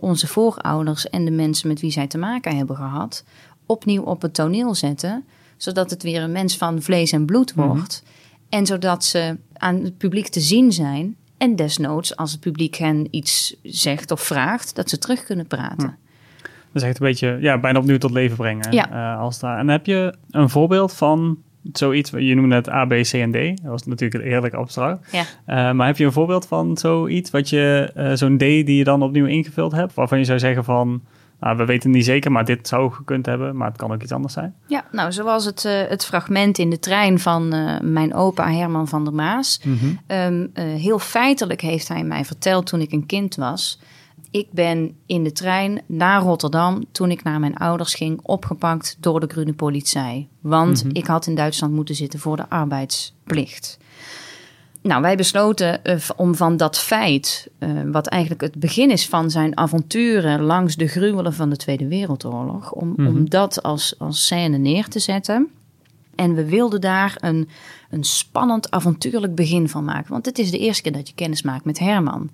onze 0.00 0.26
voorouders 0.26 1.08
en 1.08 1.24
de 1.24 1.30
mensen 1.30 1.68
met 1.68 1.80
wie 1.80 1.90
zij 1.90 2.06
te 2.06 2.18
maken 2.18 2.56
hebben 2.56 2.76
gehad 2.76 3.24
opnieuw 3.66 4.02
op 4.02 4.22
het 4.22 4.34
toneel 4.34 4.74
zetten, 4.74 5.24
zodat 5.56 5.90
het 5.90 6.02
weer 6.02 6.22
een 6.22 6.32
mens 6.32 6.56
van 6.56 6.82
vlees 6.82 7.12
en 7.12 7.26
bloed 7.26 7.54
Mhm. 7.54 7.66
wordt. 7.66 8.02
En 8.48 8.66
zodat 8.66 9.04
ze 9.04 9.36
aan 9.52 9.84
het 9.84 9.98
publiek 9.98 10.28
te 10.28 10.40
zien 10.40 10.72
zijn. 10.72 11.16
En 11.38 11.56
desnoods, 11.56 12.16
als 12.16 12.30
het 12.32 12.40
publiek 12.40 12.74
hen 12.76 13.06
iets 13.10 13.56
zegt 13.62 14.10
of 14.10 14.20
vraagt, 14.20 14.74
dat 14.76 14.88
ze 14.90 14.98
terug 14.98 15.24
kunnen 15.24 15.46
praten. 15.46 15.96
Dat 16.72 16.82
is 16.82 16.88
echt 16.88 17.00
een 17.00 17.06
beetje, 17.06 17.38
ja, 17.40 17.58
bijna 17.60 17.78
opnieuw 17.78 17.98
tot 17.98 18.10
leven 18.10 18.36
brengen. 18.36 18.72
Ja. 18.72 18.90
eh, 19.14 19.20
als 19.20 19.38
daar. 19.38 19.58
En 19.58 19.68
heb 19.68 19.86
je 19.86 20.14
een 20.30 20.48
voorbeeld 20.48 20.92
van 20.92 21.38
zoiets, 21.72 22.10
je 22.10 22.34
noemde 22.34 22.54
het 22.54 22.70
A, 22.70 22.84
B, 22.84 22.90
C 22.90 23.12
en 23.12 23.30
D. 23.30 23.62
Dat 23.62 23.70
was 23.70 23.86
natuurlijk 23.86 24.24
heerlijk 24.24 24.54
abstract. 24.54 25.12
Ja. 25.12 25.24
Eh, 25.44 25.72
maar 25.72 25.86
heb 25.86 25.96
je 25.96 26.04
een 26.04 26.12
voorbeeld 26.12 26.46
van 26.46 26.76
zoiets, 26.76 27.30
wat 27.30 27.48
je, 27.48 27.90
eh, 27.94 28.12
zo'n 28.14 28.36
D 28.36 28.40
die 28.40 28.76
je 28.76 28.84
dan 28.84 29.02
opnieuw 29.02 29.26
ingevuld 29.26 29.72
hebt, 29.72 29.94
waarvan 29.94 30.18
je 30.18 30.24
zou 30.24 30.38
zeggen 30.38 30.64
van, 30.64 31.02
nou, 31.40 31.56
we 31.56 31.64
weten 31.64 31.90
niet 31.90 32.04
zeker, 32.04 32.32
maar 32.32 32.44
dit 32.44 32.68
zou 32.68 32.92
gekund 32.92 33.26
hebben, 33.26 33.56
maar 33.56 33.68
het 33.68 33.76
kan 33.76 33.92
ook 33.92 34.02
iets 34.02 34.12
anders 34.12 34.32
zijn. 34.32 34.54
Ja, 34.66 34.84
nou, 34.92 35.12
zoals 35.12 35.44
het, 35.44 35.64
eh, 35.64 35.82
het 35.88 36.04
fragment 36.04 36.58
in 36.58 36.70
de 36.70 36.78
trein 36.78 37.18
van 37.18 37.48
mijn 37.82 38.14
opa 38.14 38.52
Herman 38.52 38.88
van 38.88 39.04
der 39.04 39.14
Maas. 39.14 39.60
Ehm, 40.06 40.46
eh, 40.52 40.64
heel 40.64 40.98
feitelijk 40.98 41.60
heeft 41.60 41.88
hij 41.88 42.04
mij 42.04 42.24
verteld 42.24 42.66
toen 42.66 42.80
ik 42.80 42.92
een 42.92 43.06
kind 43.06 43.34
was. 43.34 43.80
Ik 44.30 44.46
ben 44.50 44.96
in 45.06 45.24
de 45.24 45.32
trein 45.32 45.82
naar 45.86 46.22
Rotterdam 46.22 46.84
toen 46.92 47.10
ik 47.10 47.22
naar 47.22 47.40
mijn 47.40 47.56
ouders 47.56 47.94
ging, 47.94 48.20
opgepakt 48.22 48.96
door 49.00 49.20
de 49.20 49.26
groene 49.26 49.52
politie. 49.52 50.28
Want 50.40 50.84
ik 50.92 51.06
had 51.06 51.26
in 51.26 51.34
Duitsland 51.34 51.72
moeten 51.72 51.94
zitten 51.94 52.18
voor 52.18 52.36
de 52.36 52.48
arbeidsplicht. 52.48 53.78
Nou, 54.82 55.02
wij 55.02 55.16
besloten 55.16 55.84
eh, 55.84 55.96
om 56.16 56.34
van 56.34 56.56
dat 56.56 56.78
feit, 56.78 57.50
eh, 57.58 57.70
wat 57.86 58.06
eigenlijk 58.06 58.42
het 58.42 58.54
begin 58.54 58.90
is 58.90 59.08
van 59.08 59.30
zijn 59.30 59.56
avonturen 59.56 60.40
langs 60.42 60.76
de 60.76 60.86
gruwelen 60.86 61.34
van 61.34 61.50
de 61.50 61.56
Tweede 61.56 61.88
Wereldoorlog, 61.88 62.72
om, 62.72 62.94
om 62.96 63.30
dat 63.30 63.62
als, 63.62 63.94
als 63.98 64.24
scène 64.24 64.56
neer 64.56 64.88
te 64.88 64.98
zetten. 64.98 65.48
En 66.14 66.34
we 66.34 66.44
wilden 66.44 66.80
daar 66.80 67.16
een, 67.20 67.48
een 67.90 68.04
spannend, 68.04 68.70
avontuurlijk 68.70 69.34
begin 69.34 69.68
van 69.68 69.84
maken. 69.84 70.12
Want 70.12 70.26
het 70.26 70.38
is 70.38 70.50
de 70.50 70.58
eerste 70.58 70.82
keer 70.82 70.92
dat 70.92 71.08
je 71.08 71.14
kennis 71.14 71.42
maakt 71.42 71.64
met 71.64 71.78
Herman. 71.78 72.30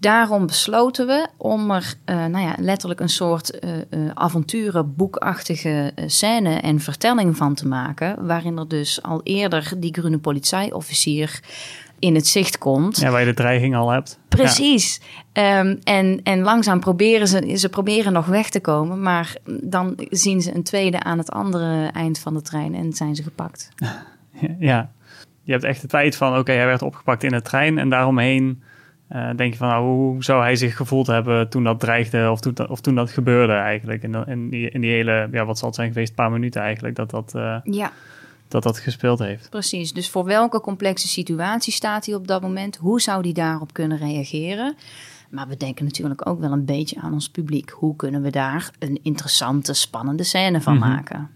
Daarom 0.00 0.46
besloten 0.46 1.06
we 1.06 1.26
om 1.36 1.70
er 1.70 1.94
eh, 2.04 2.16
nou 2.16 2.44
ja, 2.44 2.54
letterlijk 2.58 3.00
een 3.00 3.08
soort 3.08 3.58
eh 3.58 3.70
eh, 3.90 4.10
avonturenboekachtige 4.14 5.92
scène 6.06 6.54
en 6.54 6.80
vertelling 6.80 7.36
van 7.36 7.54
te 7.54 7.68
maken. 7.68 8.26
Waarin 8.26 8.58
er 8.58 8.68
dus 8.68 9.02
al 9.02 9.20
eerder 9.22 9.72
die 9.76 9.92
groene 9.92 10.18
politieofficier 10.18 11.40
in 11.98 12.14
het 12.14 12.26
zicht 12.26 12.58
komt. 12.58 13.00
Ja, 13.00 13.10
waar 13.10 13.20
je 13.20 13.26
de 13.26 13.34
dreiging 13.34 13.76
al 13.76 13.90
hebt. 13.90 14.18
Precies. 14.28 15.00
Ehm, 15.32 15.76
en, 15.84 16.20
en 16.22 16.40
langzaam 16.40 16.80
proberen 16.80 17.28
ze, 17.28 17.56
ze 17.56 17.68
proberen 17.68 18.12
nog 18.12 18.26
weg 18.26 18.50
te 18.50 18.60
komen, 18.60 19.02
maar 19.02 19.36
dan 19.62 19.94
zien 20.10 20.40
ze 20.40 20.54
een 20.54 20.62
tweede 20.62 21.02
aan 21.02 21.18
het 21.18 21.30
andere 21.30 21.86
eind 21.86 22.18
van 22.18 22.34
de 22.34 22.42
trein 22.42 22.74
en 22.74 22.92
zijn 22.92 23.14
ze 23.16 23.22
gepakt. 23.22 23.68
Ja. 24.58 24.90
Je 25.42 25.52
hebt 25.52 25.64
echt 25.64 25.82
het 25.82 25.90
feit 25.90 26.16
van, 26.16 26.38
oké, 26.38 26.52
hij 26.52 26.66
werd 26.66 26.82
opgepakt 26.82 27.22
in 27.22 27.30
de 27.30 27.42
trein 27.42 27.78
en 27.78 27.88
daaromheen 27.88 28.62
eh, 29.10 29.30
denk 29.36 29.52
je 29.52 29.58
van, 29.58 29.68
nou, 29.68 29.84
hoe 29.84 30.24
zou 30.24 30.42
hij 30.42 30.56
zich 30.56 30.76
gevoeld 30.76 31.06
hebben 31.06 31.48
toen 31.48 31.64
dat 31.64 31.80
dreigde 31.80 32.30
of 32.30 32.40
toen 32.40 32.54
dat, 32.54 32.68
of 32.68 32.80
toen 32.80 32.94
dat 32.94 33.10
gebeurde 33.10 33.52
eigenlijk. 33.52 34.02
In, 34.02 34.48
die, 34.50 34.70
in 34.70 34.80
die 34.80 34.90
hele, 34.90 35.28
ja, 35.32 35.44
wat 35.44 35.58
zal 35.58 35.66
het 35.68 35.76
zijn 35.76 35.88
geweest, 35.92 36.14
paar 36.14 36.30
minuten 36.30 36.62
eigenlijk, 36.62 36.96
dat 36.96 37.10
dat, 37.10 37.34
eh, 37.34 37.56
Ja, 37.64 37.92
dat, 38.48 38.62
dat 38.62 38.78
gespeeld 38.78 39.18
heeft. 39.18 39.50
precies. 39.50 39.92
Dus 39.92 40.10
voor 40.10 40.24
welke 40.24 40.60
complexe 40.60 41.08
situatie 41.08 41.72
staat 41.72 42.06
hij 42.06 42.14
op 42.14 42.26
dat 42.26 42.42
moment? 42.42 42.76
Hoe 42.76 43.00
zou 43.00 43.22
hij 43.22 43.32
daarop 43.32 43.72
kunnen 43.72 43.98
reageren? 43.98 44.74
Maar 45.30 45.48
we 45.48 45.56
denken 45.56 45.84
natuurlijk 45.84 46.26
ook 46.28 46.40
wel 46.40 46.52
een 46.52 46.64
beetje 46.64 47.00
aan 47.00 47.12
ons 47.12 47.28
publiek. 47.28 47.70
Hoe 47.70 47.96
kunnen 47.96 48.22
we 48.22 48.30
daar 48.30 48.70
een 48.78 48.98
interessante, 49.02 49.72
spannende 49.74 50.24
scène 50.24 50.60
van 50.60 50.76
Mhm. 50.78 50.88
maken? 50.88 51.30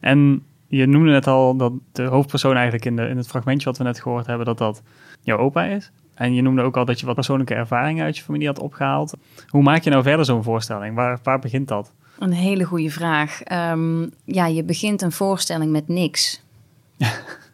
En 0.00 0.42
je 0.68 0.86
noemde 0.86 1.10
net 1.10 1.26
al 1.26 1.56
dat 1.56 1.72
de 1.92 2.02
hoofdpersoon 2.02 2.54
eigenlijk 2.54 2.84
in, 2.84 2.96
de, 2.96 3.08
in 3.08 3.16
het 3.16 3.26
fragmentje 3.28 3.68
wat 3.68 3.78
we 3.78 3.84
net 3.84 4.00
gehoord 4.00 4.26
hebben, 4.26 4.46
dat 4.46 4.58
dat 4.58 4.82
jouw 5.22 5.38
opa 5.38 5.64
is. 5.64 5.90
En 6.16 6.34
je 6.34 6.42
noemde 6.42 6.62
ook 6.62 6.76
al 6.76 6.84
dat 6.84 7.00
je 7.00 7.06
wat 7.06 7.14
persoonlijke 7.14 7.54
ervaringen 7.54 8.04
uit 8.04 8.16
je 8.16 8.22
familie 8.22 8.46
had 8.46 8.58
opgehaald. 8.58 9.12
Hoe 9.48 9.62
maak 9.62 9.82
je 9.82 9.90
nou 9.90 10.02
verder 10.02 10.24
zo'n 10.24 10.42
voorstelling? 10.42 10.94
Waar, 10.94 11.18
waar 11.22 11.38
begint 11.38 11.68
dat? 11.68 11.92
Een 12.18 12.32
hele 12.32 12.64
goede 12.64 12.90
vraag. 12.90 13.42
Ehm, 13.42 14.06
ja, 14.24 14.46
je 14.46 14.64
begint 14.64 15.02
een 15.02 15.12
voorstelling 15.12 15.70
met 15.72 15.88
niks. 15.88 16.42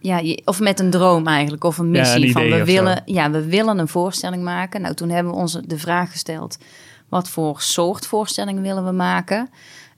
Ja, 0.01 0.19
je- 0.19 0.43
of 0.45 0.61
met 0.61 0.81
een 0.81 0.91
droom 0.91 1.27
eigenlijk, 1.27 1.65
of 1.65 1.79
een 1.79 1.93
Ja, 1.93 2.01
missie. 2.01 2.27
een 2.27 2.33
van 2.33 2.43
we 2.43 2.57
zo. 2.59 2.65
willen, 2.65 3.03
ja, 3.05 3.31
we 3.31 3.47
willen 3.47 3.79
een 3.79 3.89
voorstelling 3.89 4.43
maken. 4.43 4.81
Nou, 4.81 4.95
toen 4.95 5.09
hebben 5.09 5.33
we 5.33 5.39
ons 5.39 5.53
de 5.67 5.79
vraag 5.79 6.11
gesteld: 6.11 6.59
wat 7.09 7.29
voor 7.29 7.61
soort 7.61 8.07
voorstelling 8.07 8.61
willen 8.61 8.85
we 8.85 8.93
maken? 8.93 9.51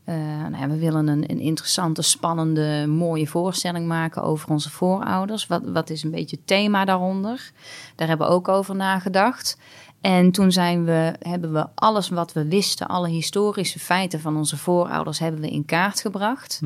Eh, 0.04 0.14
nou 0.16 0.56
ja, 0.56 0.68
we 0.68 0.78
willen 0.78 1.08
een, 1.08 1.30
een 1.30 1.40
interessante, 1.40 2.02
spannende, 2.02 2.86
mooie 2.88 3.26
voorstelling 3.26 3.86
maken 3.86 4.22
over 4.22 4.50
onze 4.50 4.70
voorouders. 4.70 5.46
Wat, 5.46 5.62
wat 5.64 5.90
is 5.90 6.02
een 6.02 6.10
beetje 6.10 6.36
het 6.36 6.46
thema 6.46 6.84
daaronder? 6.84 7.52
Daar 7.94 8.08
hebben 8.08 8.26
we 8.26 8.32
ook 8.32 8.48
over 8.48 8.76
nagedacht. 8.76 9.58
En 10.04 10.30
toen 10.30 10.52
zijn 10.52 10.84
we, 10.84 11.14
hebben 11.18 11.52
we 11.52 11.66
alles 11.74 12.08
wat 12.08 12.32
we 12.32 12.48
wisten, 12.48 12.88
alle 12.88 13.08
historische 13.08 13.78
feiten 13.78 14.20
van 14.20 14.36
onze 14.36 14.56
voorouders, 14.56 15.18
hebben 15.18 15.40
we 15.40 15.50
in 15.50 15.64
kaart 15.64 16.00
gebracht. 16.00 16.60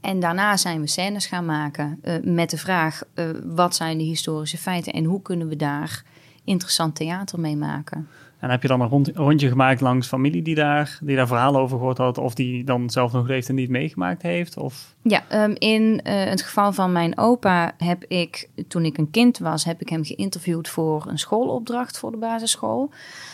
En 0.00 0.20
daarna 0.20 0.56
zijn 0.56 0.80
we 0.80 0.86
scènes 0.86 1.26
gaan 1.26 1.44
maken 1.44 1.98
eh, 2.02 2.14
met 2.22 2.50
de 2.50 2.58
vraag: 2.58 3.02
eh, 3.14 3.26
wat 3.44 3.74
zijn 3.74 3.98
de 3.98 4.04
historische 4.04 4.58
feiten 4.58 4.92
en 4.92 5.04
hoe 5.04 5.22
kunnen 5.22 5.48
we 5.48 5.56
daar 5.56 6.02
interessant 6.44 6.94
theater 6.94 7.40
mee 7.40 7.56
maken? 7.56 8.08
En 8.40 8.50
heb 8.50 8.62
je 8.62 8.68
dan 8.68 8.80
een 8.80 8.88
rond- 8.88 9.10
rondje 9.14 9.48
gemaakt 9.48 9.80
langs 9.80 10.06
familie 10.06 10.42
die 10.42 10.54
daar, 10.54 10.98
die 11.02 11.16
daar 11.16 11.26
verhalen 11.26 11.60
over 11.60 11.78
gehoord 11.78 11.98
had, 11.98 12.18
of 12.18 12.34
die 12.34 12.64
dan 12.64 12.90
zelf 12.90 13.12
nog 13.12 13.26
leeft 13.26 13.48
en 13.48 13.54
niet 13.54 13.68
meegemaakt 13.68 14.22
heeft? 14.22 14.56
Of 14.56 14.94
Ja, 15.02 15.22
ehm, 15.28 15.54
in 15.58 16.00
eh, 16.04 16.24
het 16.24 16.42
geval 16.42 16.72
van 16.72 16.92
mijn 16.92 17.18
opa 17.18 17.72
heb 17.78 18.04
ik, 18.04 18.48
toen 18.68 18.84
ik 18.84 18.98
een 18.98 19.10
kind 19.10 19.38
was, 19.38 19.64
heb 19.64 19.80
ik 19.80 19.88
hem 19.88 20.04
geïnterviewd 20.04 20.68
voor 20.68 21.06
een 21.08 21.18
schoolopdracht 21.18 21.98
voor 21.98 22.10
de 22.10 22.16
basisschool. 22.16 22.90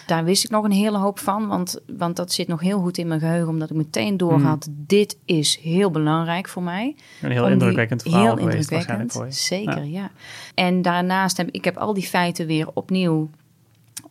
Daar 0.06 0.25
wist 0.25 0.44
ik 0.44 0.50
nog 0.50 0.64
een 0.64 0.70
hele 0.70 0.98
hoop 0.98 1.18
van, 1.18 1.46
want, 1.46 1.80
want 1.96 2.16
dat 2.16 2.32
zit 2.32 2.48
nog 2.48 2.60
heel 2.60 2.80
goed 2.80 2.98
in 2.98 3.08
mijn 3.08 3.20
geheugen, 3.20 3.48
omdat 3.48 3.70
ik 3.70 3.76
meteen 3.76 4.16
doorhad, 4.16 4.68
dit 4.70 5.18
is 5.25 5.58
heel 5.62 5.90
belangrijk 5.90 6.48
voor 6.48 6.62
mij. 6.62 6.94
een 7.22 7.30
heel 7.30 7.48
indrukwekkend 7.48 8.02
verhaal 8.02 8.22
heel 8.22 8.36
geweest 8.36 8.70
indrukwekkend, 8.70 9.12
waarschijnlijk 9.12 9.12
voor 9.12 9.26
je. 9.26 9.76
Zeker, 9.76 9.84
ja. 9.84 10.10
En 10.54 10.82
daarnaast 10.82 11.36
heb 11.36 11.48
ik 11.50 11.64
heb 11.64 11.76
al 11.76 11.94
die 11.94 12.06
feiten 12.06 12.46
weer 12.46 12.68
opnieuw 12.75 13.28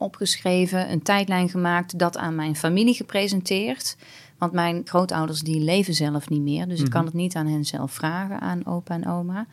opgeschreven, 0.06 0.92
een 0.92 1.02
tijdlijn 1.02 1.50
gemaakt, 1.50 2.00
dat 2.00 2.18
aan 2.18 2.36
mijn 2.36 2.56
familie 2.56 2.94
gepresenteerd. 2.94 3.98
Want 4.38 4.52
mijn 4.52 4.82
grootouders 4.86 5.42
die 5.42 5.60
leven 5.60 5.94
zelf 5.94 6.30
niet 6.30 6.42
meer, 6.42 6.68
dus 6.68 6.80
ik 6.82 6.90
kan 6.90 7.06
het 7.06 7.14
niet 7.14 7.36
aan 7.36 7.48
hen 7.48 7.66
zelf 7.66 7.92
vragen, 7.92 8.40
aan 8.40 8.66
opa 8.66 8.94
en 8.94 9.08
oma. 9.08 9.46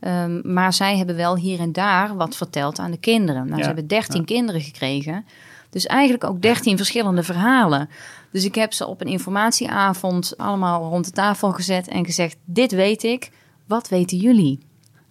Ehm, 0.00 0.52
maar 0.52 0.72
zij 0.72 0.96
hebben 0.96 1.16
wel 1.16 1.36
hier 1.36 1.60
en 1.60 1.72
daar 1.72 2.16
wat 2.16 2.36
verteld 2.36 2.78
aan 2.78 2.90
de 2.90 2.98
kinderen. 2.98 3.42
Nou, 3.42 3.56
Ja, 3.56 3.60
ze 3.60 3.66
hebben 3.66 3.86
dertien 3.86 4.24
kinderen 4.24 4.60
gekregen. 4.60 5.24
Dus 5.70 5.86
eigenlijk 5.86 6.24
ook 6.24 6.42
dertien 6.42 6.76
verschillende 6.76 7.22
verhalen. 7.22 7.88
Dus 8.32 8.44
ik 8.44 8.54
heb 8.54 8.72
ze 8.72 8.86
op 8.86 9.00
een 9.00 9.06
informatieavond 9.06 10.36
allemaal 10.36 10.88
rond 10.88 11.04
de 11.04 11.10
tafel 11.10 11.52
gezet 11.52 11.88
en 11.88 12.04
gezegd: 12.04 12.36
Dit 12.44 12.72
weet 12.72 13.02
ik, 13.02 13.30
wat 13.66 13.88
weten 13.88 14.18
jullie? 14.18 14.58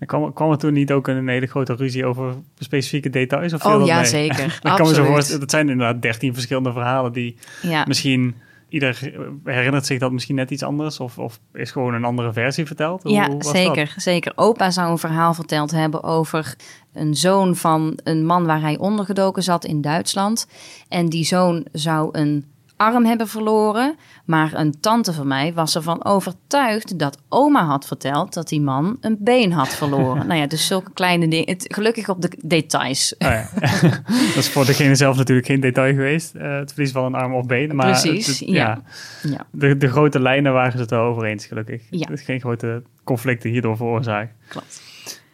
En 0.04 0.10
kwam, 0.10 0.34
kwam 0.34 0.52
er 0.52 0.58
toen 0.58 0.74
niet 0.74 0.92
ook 0.92 1.08
een 1.08 1.28
hele 1.28 1.46
grote 1.46 1.74
ruzie 1.76 2.06
over 2.06 2.34
specifieke 2.60 3.10
details? 3.10 3.54
Of 3.54 3.66
Oh 3.66 3.78
dat 3.78 3.88
ja, 3.88 3.96
mee? 3.96 4.06
zeker. 4.06 4.46
Ik 4.64 4.72
kan 4.76 4.88
me 4.88 4.94
zo 4.94 5.04
voorstellen, 5.06 5.40
dat 5.40 5.50
zijn 5.52 5.70
inderdaad 5.70 6.02
dertien 6.02 6.34
verschillende 6.34 6.72
verhalen 6.72 7.12
die 7.14 7.36
Ja. 7.62 7.84
misschien... 7.88 8.36
Ieder 8.70 9.00
herinnert 9.44 9.86
zich 9.86 10.00
dat 10.00 10.12
misschien 10.12 10.36
net 10.36 10.52
iets 10.52 10.64
anders 10.64 11.00
of, 11.00 11.18
of 11.20 11.40
is 11.54 11.72
gewoon 11.72 11.94
een 11.94 12.04
andere 12.04 12.34
versie 12.34 12.66
verteld? 12.66 13.04
Hoe- 13.04 13.12
Ja, 13.12 13.28
hoe 13.28 13.40
dat? 13.40 13.48
zeker, 13.56 13.94
zeker. 13.98 14.32
Opa 14.36 14.72
zou 14.72 14.92
een 14.92 14.98
verhaal 14.98 15.34
verteld 15.34 15.72
hebben 15.72 16.04
over 16.04 16.56
een 16.94 17.16
zoon 17.16 17.56
van 17.56 18.00
een 18.04 18.26
man 18.26 18.46
waar 18.46 18.62
hij 18.62 18.78
ondergedoken 18.78 19.44
zat 19.44 19.66
in 19.66 19.82
Duitsland. 19.82 20.48
En 20.90 21.06
die 21.10 21.26
zoon 21.26 21.66
zou 21.72 22.10
een 22.12 22.46
arm 22.84 23.06
hebben 23.06 23.28
verloren. 23.28 23.96
Maar 24.26 24.52
een 24.54 24.80
tante 24.80 25.14
van 25.14 25.28
mij 25.28 25.54
was 25.54 25.76
ervan 25.76 26.06
overtuigd 26.06 27.00
dat 27.00 27.18
oma 27.30 27.66
had 27.66 27.88
verteld 27.88 28.34
dat 28.34 28.48
die 28.48 28.62
man 28.62 28.98
een 29.02 29.18
been 29.20 29.52
had 29.52 29.68
verloren. 29.68 30.28
nou 30.28 30.40
ja, 30.40 30.48
dus 30.48 30.68
zulke 30.68 30.92
kleine 30.94 31.28
dingen. 31.28 31.50
Het- 31.50 31.66
Gelukkig 31.74 32.10
op 32.10 32.22
de 32.22 32.38
details. 32.44 33.16
Oh 33.18 33.28
ja. 33.30 33.50
dat 34.28 34.36
is 34.36 34.50
voor 34.50 34.66
degene 34.66 34.96
zelf 34.96 35.18
natuurlijk 35.18 35.48
geen 35.48 35.60
detail 35.60 35.94
geweest. 35.94 36.36
eh, 36.36 36.56
het 36.58 36.74
verlies 36.74 36.92
van 36.92 37.06
een 37.06 37.16
arm 37.16 37.34
of 37.34 37.46
been. 37.46 37.76
Maar 37.76 37.86
Precies, 37.86 38.28
het- 38.28 38.40
het- 38.40 38.50
ja. 38.50 38.82
Ja, 39.22 39.46
De, 39.52 39.78
de 39.78 39.88
grote 39.90 40.20
lijnen 40.20 40.54
waren 40.54 40.72
ze 40.72 40.78
het 40.78 40.90
wel 40.90 41.02
over 41.04 41.24
eens, 41.26 41.46
gelukkig. 41.46 41.82
Ja. 41.90 42.10
Is 42.10 42.22
geen 42.22 42.40
grote 42.40 42.82
conflicten 43.04 43.50
hierdoor 43.50 43.78
veroorzaakt. 43.78 44.34
klopt. 44.48 44.82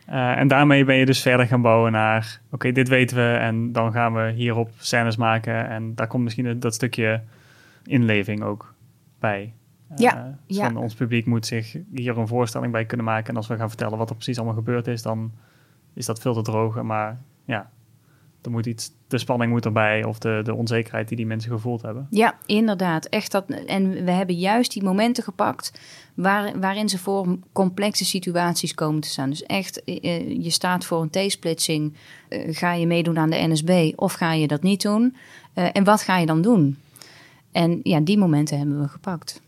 Eh, 0.06 0.38
en 0.38 0.48
daarmee 0.48 0.86
ben 0.86 0.96
je 0.96 1.06
dus 1.06 1.22
verder 1.22 1.46
gaan 1.48 1.62
bouwen 1.62 1.92
naar... 1.92 2.40
Oké, 2.52 2.72
dit 2.72 2.88
weten 2.88 3.18
we 3.18 3.38
en 3.38 3.72
dan 3.72 3.92
gaan 3.92 4.14
we 4.14 4.32
hierop 4.32 4.70
scènes 4.78 5.16
maken. 5.16 5.70
En 5.70 5.96
daar 5.96 6.08
komt 6.08 6.24
misschien 6.24 6.60
dat 6.60 6.74
stukje 6.74 7.22
inleving 7.90 8.44
ook 8.44 8.74
bij. 9.20 9.54
Eh, 9.90 9.98
Ja, 9.98 10.40
dus 10.48 10.58
ja. 10.58 10.66
Van 10.66 10.78
ons 10.78 10.94
publiek 10.94 11.26
moet 11.26 11.46
zich 11.46 11.78
hier 11.94 12.18
een 12.18 12.28
voorstelling 12.28 12.72
bij 12.72 12.86
kunnen 12.86 13.06
maken. 13.06 13.30
En 13.30 13.36
als 13.36 13.48
we 13.48 13.56
gaan 13.56 13.70
vertellen 13.70 13.98
wat 13.98 14.10
er 14.10 14.16
precies 14.16 14.38
allemaal 14.38 14.56
gebeurd 14.56 14.88
is... 14.88 15.02
dan 15.02 15.32
is 15.94 16.06
dat 16.06 16.20
veel 16.20 16.34
te 16.34 16.42
droog. 16.42 16.82
Maar 16.82 17.22
ja, 17.46 17.70
er 18.42 18.52
moet 18.52 18.66
iets, 18.66 18.92
de 19.08 19.18
spanning 19.18 19.52
moet 19.52 19.66
erbij 19.66 20.04
of 20.04 20.20
de, 20.20 20.42
de 20.44 20.54
onzekerheid 20.54 21.08
die 21.08 21.18
die 21.18 21.26
mensen 21.26 21.52
gevoeld 21.52 21.82
hebben. 21.82 22.08
Ja, 22.10 22.38
inderdaad. 22.46 23.06
Echt 23.06 23.32
dat, 23.32 23.50
en 23.50 24.06
we 24.06 24.12
hebben 24.12 24.36
juist 24.36 24.74
die 24.74 24.84
momenten 24.84 25.24
gepakt 25.24 25.80
waar, 26.14 26.60
waarin 26.60 26.90
ze 26.90 26.98
voor 26.98 27.38
complexe 27.52 28.06
situaties 28.06 28.74
komen 28.74 29.02
te 29.02 29.08
staan. 29.08 29.30
Dus 29.30 29.44
echt, 29.44 29.84
eh, 29.84 29.96
eh, 30.04 30.44
je 30.44 30.50
staat 30.50 30.86
voor 30.86 31.02
een 31.02 31.28
T-splitsing. 31.28 31.94
Ga 32.50 32.74
je 32.74 32.88
meedoen 32.88 33.18
aan 33.18 33.30
de 33.30 33.48
NSB 33.48 33.92
of 33.96 34.14
ga 34.14 34.34
je 34.34 34.48
dat 34.48 34.62
niet 34.62 34.82
doen? 34.82 35.16
en 35.54 35.84
wat 35.84 36.02
ga 36.02 36.18
je 36.18 36.26
dan 36.26 36.42
doen? 36.42 36.78
En 37.52 37.80
ja, 37.84 38.00
die 38.00 38.18
momenten 38.18 38.58
hebben 38.58 38.82
we 38.82 38.88
gepakt. 38.88 39.42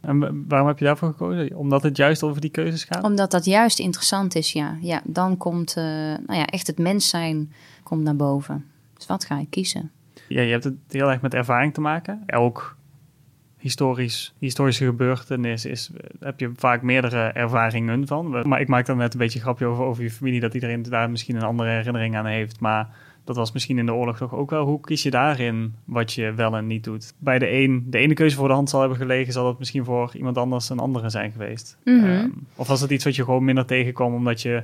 En 0.00 0.44
waarom 0.48 0.68
heb 0.68 0.78
je 0.78 0.84
daarvoor 0.84 1.08
gekozen? 1.08 1.56
Omdat 1.56 1.82
het 1.82 1.96
juist 1.96 2.22
over 2.22 2.40
die 2.40 2.50
keuzes 2.50 2.84
gaat? 2.84 3.02
Omdat 3.02 3.30
dat 3.30 3.44
juist 3.44 3.78
interessant 3.78 4.34
is, 4.34 4.52
ja. 4.52 4.76
ja 4.80 5.02
dan 5.04 5.36
komt 5.36 5.74
nou 5.74 6.34
ja, 6.38 6.46
echt 6.46 6.66
het 6.66 6.78
mens 6.78 7.08
zijn 7.08 7.52
komt 7.82 8.02
naar 8.02 8.16
boven. 8.16 8.64
Dus 8.94 9.06
wat 9.06 9.24
ga 9.24 9.38
je 9.38 9.46
kiezen? 9.50 9.90
Ja, 10.28 10.40
je 10.40 10.50
hebt 10.50 10.64
het 10.64 10.74
heel 10.88 11.10
erg 11.10 11.20
met 11.20 11.34
ervaring 11.34 11.74
te 11.74 11.80
maken. 11.80 12.22
Elk 12.26 12.76
historisch, 13.58 14.34
historische 14.38 14.84
gebeurtenis 14.84 15.64
is, 15.64 15.90
heb 16.20 16.40
je 16.40 16.52
vaak 16.56 16.82
meerdere 16.82 17.28
ervaringen 17.28 18.06
van. 18.06 18.48
Maar 18.48 18.60
ik 18.60 18.68
maak 18.68 18.86
dan 18.86 18.96
net 18.96 19.12
een 19.12 19.18
beetje 19.18 19.38
een 19.38 19.44
grapje 19.44 19.66
over, 19.66 19.84
over 19.84 20.02
je 20.02 20.10
familie, 20.10 20.40
dat 20.40 20.54
iedereen 20.54 20.82
daar 20.82 21.10
misschien 21.10 21.36
een 21.36 21.42
andere 21.42 21.70
herinnering 21.70 22.16
aan 22.16 22.26
heeft. 22.26 22.60
Maar 22.60 22.88
dat 23.26 23.36
was 23.36 23.52
misschien 23.52 23.78
in 23.78 23.86
de 23.86 23.94
oorlog 23.94 24.16
toch 24.16 24.34
ook 24.34 24.50
wel. 24.50 24.64
Hoe 24.64 24.80
kies 24.80 25.02
je 25.02 25.10
daarin 25.10 25.74
wat 25.84 26.12
je 26.12 26.32
wel 26.32 26.56
en 26.56 26.66
niet 26.66 26.84
doet? 26.84 27.14
Bij 27.18 27.38
de 27.38 27.50
een, 27.50 27.86
de 27.90 27.98
ene 27.98 28.14
keuze 28.14 28.36
voor 28.36 28.48
de 28.48 28.54
hand 28.54 28.70
zal 28.70 28.80
hebben 28.80 28.98
gelegen, 28.98 29.32
zal 29.32 29.46
het 29.46 29.58
misschien 29.58 29.84
voor 29.84 30.16
iemand 30.16 30.38
anders 30.38 30.68
een 30.68 30.78
andere 30.78 31.10
zijn 31.10 31.32
geweest. 31.32 31.78
Mhm. 31.84 32.04
Ehm, 32.04 32.30
of 32.56 32.68
was 32.68 32.80
het 32.80 32.90
iets 32.90 33.04
wat 33.04 33.16
je 33.16 33.24
gewoon 33.24 33.44
minder 33.44 33.66
tegenkwam 33.66 34.14
omdat 34.14 34.42
je 34.42 34.62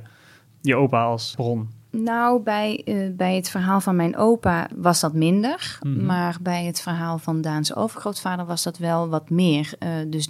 je 0.61 0.75
opa 0.75 1.03
als 1.03 1.33
bron 1.35 1.69
nou, 1.93 2.41
bij, 2.41 2.81
uh, 2.85 3.15
bij 3.15 3.35
het 3.35 3.49
verhaal 3.49 3.81
van 3.81 3.95
mijn 3.95 4.17
opa 4.17 4.69
was 4.75 4.99
dat 4.99 5.13
minder. 5.13 5.79
Mhm. 5.81 6.05
Maar 6.05 6.37
bij 6.41 6.63
het 6.63 6.81
verhaal 6.81 7.17
van 7.17 7.41
Daans 7.41 7.75
overgrootvader 7.75 8.45
was 8.45 8.63
dat 8.63 8.77
wel 8.77 9.09
wat 9.09 9.29
meer. 9.29 9.73
Uh, 9.79 9.89
dus 10.07 10.29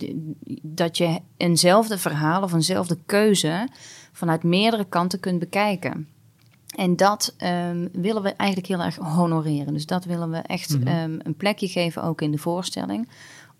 dat 0.62 0.98
je 0.98 1.20
eenzelfde 1.38 1.98
verhaal 1.98 2.42
of 2.42 2.54
eenzelfde 2.54 2.98
keuze 3.06 3.68
vanuit 4.12 4.44
meerdere 4.44 4.86
kanten 4.86 5.20
kunt 5.20 5.40
bekijken. 5.40 6.08
En 6.76 6.96
dat 6.96 7.36
um, 7.44 7.90
willen 7.92 8.22
we 8.22 8.34
eigenlijk 8.34 8.70
heel 8.70 8.82
erg 8.84 8.96
honoreren. 8.96 9.74
Dus 9.74 9.86
dat 9.86 10.06
willen 10.06 10.32
we 10.32 10.38
echt 10.38 10.80
mm 10.80 10.88
um, 10.88 11.20
een 11.24 11.36
plekje 11.36 11.68
geven, 11.68 12.04
ook 12.04 12.22
in 12.22 12.32
de 12.32 12.38
voorstelling. 12.38 13.10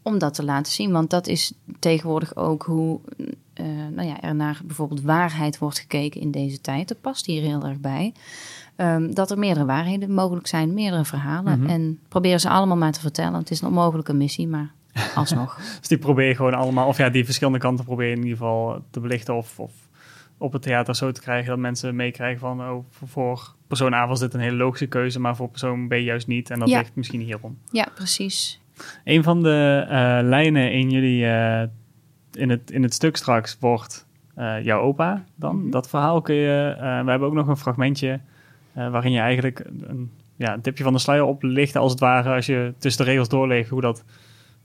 Om 0.02 0.18
dat 0.18 0.34
te 0.34 0.44
laten 0.44 0.72
zien. 0.72 0.92
Want 0.92 1.10
dat 1.10 1.28
is 1.28 1.54
tegenwoordig 1.80 2.36
ook 2.36 2.64
hoe 2.64 3.00
uh, 3.56 3.68
nou 3.92 4.08
ja, 4.08 4.22
er 4.22 4.36
naar 4.36 4.62
bijvoorbeeld 4.64 5.02
waarheid 5.02 5.58
wordt 5.58 5.80
gekeken 5.80 6.22
in 6.22 6.32
deze 6.32 6.62
tijd. 6.62 6.88
Dat 6.88 7.02
past 7.02 7.26
hier 7.26 7.42
heel 7.42 7.64
erg 7.64 7.80
bij. 7.80 8.14
Um, 8.78 9.14
dat 9.14 9.32
er 9.32 9.38
meerdere 9.38 9.66
waarheden 9.66 10.14
mogelijk 10.14 10.48
zijn, 10.48 10.74
meerdere 10.74 11.06
verhalen. 11.06 11.60
Mhm. 11.60 11.70
En 11.70 12.00
proberen 12.08 12.40
ze 12.40 12.50
allemaal 12.50 12.78
maar 12.78 12.92
te 12.92 13.00
vertellen. 13.00 13.40
Het 13.40 13.52
is 13.52 13.62
een 13.62 13.68
onmogelijke 13.68 14.14
missie, 14.14 14.48
maar 14.48 14.72
alsnog. 15.16 15.56
dus 15.80 15.88
die 15.88 15.98
probeer 15.98 16.28
je 16.28 16.36
gewoon 16.36 16.54
allemaal, 16.54 16.88
of 16.88 16.98
ja, 16.98 17.10
die 17.10 17.26
verschillende 17.26 17.60
kanten 17.60 17.86
probeer 17.86 18.08
je 18.08 18.16
in 18.16 18.24
ieder 18.24 18.38
geval 18.38 18.84
te 18.90 19.00
belichten. 19.00 19.36
Of, 19.36 19.60
of 19.60 19.72
op 20.44 20.54
het 20.54 20.62
theater 20.62 20.96
zo 20.96 21.12
te 21.12 21.22
krijgen 21.22 21.50
dat 21.50 21.58
mensen 21.58 21.96
meekrijgen 21.96 22.40
van, 22.40 22.62
oh, 22.62 22.86
voor 23.06 23.56
persoon 23.68 23.94
A 23.94 24.08
was 24.08 24.20
dit 24.20 24.34
een 24.34 24.40
hele 24.40 24.56
logische 24.56 24.88
keuze, 24.88 25.20
maar 25.20 25.36
voor 25.36 25.50
persoon 25.50 25.88
B 25.88 25.94
juist 25.94 26.28
niet. 26.28 26.50
En 26.50 26.60
dat 26.60 26.68
ligt 26.68 26.96
misschien 26.96 27.22
hierom. 27.22 27.58
Ja, 27.72 27.88
precies. 27.96 28.62
Een 29.04 29.24
van 29.24 29.44
de 29.44 29.86
uh, 29.86 30.20
lijnen 30.22 30.72
in 30.72 30.90
jullie 30.90 31.24
uh, 31.24 31.62
in 32.32 32.50
het, 32.50 32.72
in 32.72 32.84
het 32.84 32.94
stuk 32.94 33.16
straks 33.16 33.58
wordt 33.60 34.08
uh, 34.38 34.64
jouw 34.64 34.80
opa 34.80 35.24
dan. 35.36 35.58
Mhm. 35.58 35.70
Dat 35.70 35.90
verhaal 35.90 36.22
kun 36.22 36.36
je... 36.36 36.76
We 36.80 37.10
hebben 37.10 37.28
ook 37.28 37.34
nog 37.34 37.48
een 37.48 37.58
fragmentje 37.58 38.20
waarin 38.74 39.12
je 39.12 39.20
eigenlijk 39.20 39.66
een, 39.88 40.12
ja, 40.36 40.54
een 40.54 40.62
tipje 40.62 40.84
van 40.84 40.94
de 40.94 41.00
sluier 41.00 41.26
oplicht 41.26 41.76
als 41.76 41.92
het 41.92 42.00
ware... 42.00 42.36
als 42.36 42.46
je 42.46 42.74
tussen 42.78 43.06
de 43.06 43.12
regels 43.12 43.30
doorleeft 43.30 43.70
hoe 43.70 43.82
dat 43.82 44.04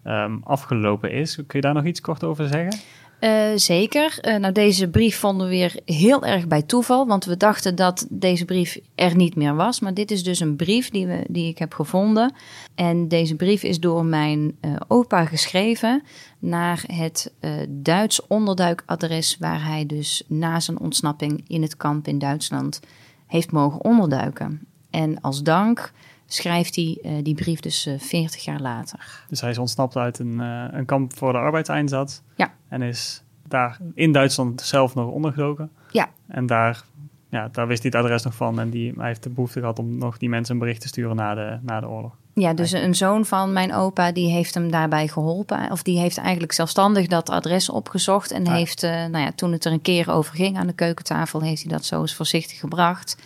um, 0.04 0.40
afgelopen 0.44 1.10
is. 1.10 1.34
Kun 1.34 1.44
je 1.48 1.60
daar 1.60 1.74
nog 1.74 1.84
iets 1.84 2.00
kort 2.00 2.24
over 2.24 2.48
zeggen? 2.48 2.80
Uh, 3.20 3.48
zeker. 3.54 4.18
Uh, 4.22 4.36
nou, 4.36 4.52
deze 4.52 4.88
brief 4.88 5.18
vonden 5.18 5.46
we 5.46 5.52
weer 5.52 5.80
heel 5.84 6.24
erg 6.24 6.46
bij 6.46 6.62
toeval, 6.62 7.06
want 7.06 7.24
we 7.24 7.36
dachten 7.36 7.74
dat 7.74 8.06
deze 8.10 8.44
brief 8.44 8.78
er 8.94 9.16
niet 9.16 9.34
meer 9.34 9.54
was. 9.54 9.80
Maar 9.80 9.94
dit 9.94 10.10
is 10.10 10.24
dus 10.24 10.40
een 10.40 10.56
brief 10.56 10.90
die, 10.90 11.06
we, 11.06 11.24
die 11.28 11.48
ik 11.48 11.58
heb 11.58 11.74
gevonden. 11.74 12.34
En 12.74 13.08
deze 13.08 13.34
brief 13.34 13.62
is 13.62 13.80
door 13.80 14.04
mijn 14.04 14.56
uh, 14.60 14.76
opa 14.88 15.24
geschreven 15.24 16.02
naar 16.38 16.84
het 16.86 17.32
Duits 17.68 18.26
onderduikadres, 18.26 19.36
waar 19.38 19.64
hij 19.64 19.86
dus 19.86 20.22
na 20.26 20.60
zijn 20.60 20.78
ontsnapping 20.78 21.44
in 21.46 21.62
het 21.62 21.76
kamp 21.76 22.06
in 22.06 22.18
Duitsland 22.18 22.80
heeft 23.26 23.52
mogen 23.52 23.84
onderduiken. 23.84 24.66
En 24.90 25.20
als 25.20 25.42
dank 25.42 25.92
schrijft 26.28 26.76
hij 26.76 27.20
die 27.22 27.34
brief 27.34 27.60
dus 27.60 27.88
40 27.98 28.44
jaar 28.44 28.60
later. 28.60 29.24
Dus 29.28 29.40
hij 29.40 29.50
is 29.50 29.58
ontsnapt 29.58 29.96
uit 29.96 30.18
een, 30.18 30.38
een 30.38 30.84
kamp 30.84 31.16
voor 31.16 31.32
de 31.32 31.38
arbeidseinsatz. 31.38 32.20
Ja. 32.36 32.52
En 32.68 32.82
is 32.82 33.22
daar 33.48 33.78
in 33.94 34.12
Duitsland 34.12 34.60
zelf 34.60 34.94
nog 34.94 35.10
ondergedoken. 35.10 35.70
Ja. 35.90 36.08
En 36.26 36.46
daar, 36.46 36.82
ja, 37.30 37.48
daar 37.52 37.66
wist 37.66 37.82
hij 37.82 37.90
het 37.94 38.04
adres 38.04 38.22
nog 38.22 38.34
van. 38.34 38.60
En 38.60 38.70
die, 38.70 38.92
hij 38.96 39.06
heeft 39.06 39.22
de 39.22 39.30
behoefte 39.30 39.60
gehad 39.60 39.78
om 39.78 39.98
nog 39.98 40.18
die 40.18 40.28
mensen 40.28 40.54
een 40.54 40.60
bericht 40.60 40.80
te 40.80 40.88
sturen 40.88 41.16
na 41.16 41.34
de, 41.34 41.58
na 41.62 41.80
de 41.80 41.88
oorlog. 41.88 42.16
Ja, 42.34 42.54
dus 42.54 42.72
een 42.72 42.94
zoon 42.94 43.24
van 43.24 43.52
mijn 43.52 43.74
opa, 43.74 44.12
die 44.12 44.30
heeft 44.30 44.54
hem 44.54 44.70
daarbij 44.70 45.08
geholpen. 45.08 45.70
Of 45.70 45.82
die 45.82 45.98
heeft 45.98 46.18
eigenlijk 46.18 46.52
zelfstandig 46.52 47.06
dat 47.06 47.30
adres 47.30 47.70
opgezocht. 47.70 48.30
En 48.30 48.48
heeft, 48.48 48.82
uh, 48.82 48.90
nou 48.90 49.18
ja, 49.18 49.32
toen 49.32 49.52
het 49.52 49.64
er 49.64 49.72
een 49.72 49.82
keer 49.82 50.10
over 50.10 50.34
ging 50.34 50.58
aan 50.58 50.66
de 50.66 50.72
keukentafel, 50.72 51.40
heeft 51.40 51.62
hij 51.62 51.72
dat 51.72 51.84
zo 51.84 52.00
eens 52.00 52.14
voorzichtig 52.14 52.58
gebracht. 52.58 53.16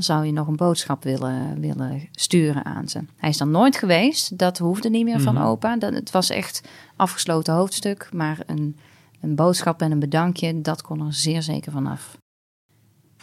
Dan 0.00 0.16
zou 0.16 0.26
je 0.26 0.32
nog 0.32 0.46
een 0.46 0.56
boodschap 0.56 1.02
willen, 1.02 1.60
willen 1.60 2.08
sturen 2.10 2.64
aan 2.64 2.88
ze. 2.88 3.00
Hij 3.16 3.28
is 3.28 3.36
dan 3.36 3.50
nooit 3.50 3.76
geweest. 3.76 4.38
Dat 4.38 4.58
hoefde 4.58 4.90
niet 4.90 5.04
meer 5.04 5.20
van 5.20 5.34
mhm. 5.34 5.44
opa. 5.44 5.76
Dat, 5.76 5.94
het 5.94 6.10
was 6.10 6.30
echt 6.30 6.68
afgesloten 6.96 7.54
hoofdstuk. 7.54 8.08
Maar 8.12 8.38
een, 8.46 8.76
een 9.20 9.34
boodschap 9.34 9.82
en 9.82 9.90
een 9.90 9.98
bedankje, 9.98 10.60
dat 10.60 10.82
kon 10.82 11.06
er 11.06 11.14
zeer 11.14 11.42
zeker 11.42 11.72
vanaf. 11.72 12.16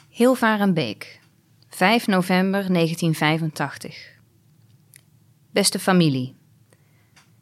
Hilvarenbeek, 0.10 1.20
5 1.70 2.08
november 2.08 2.74
1985. 2.74 4.20
Beste 5.52 5.80
familie. 5.80 6.36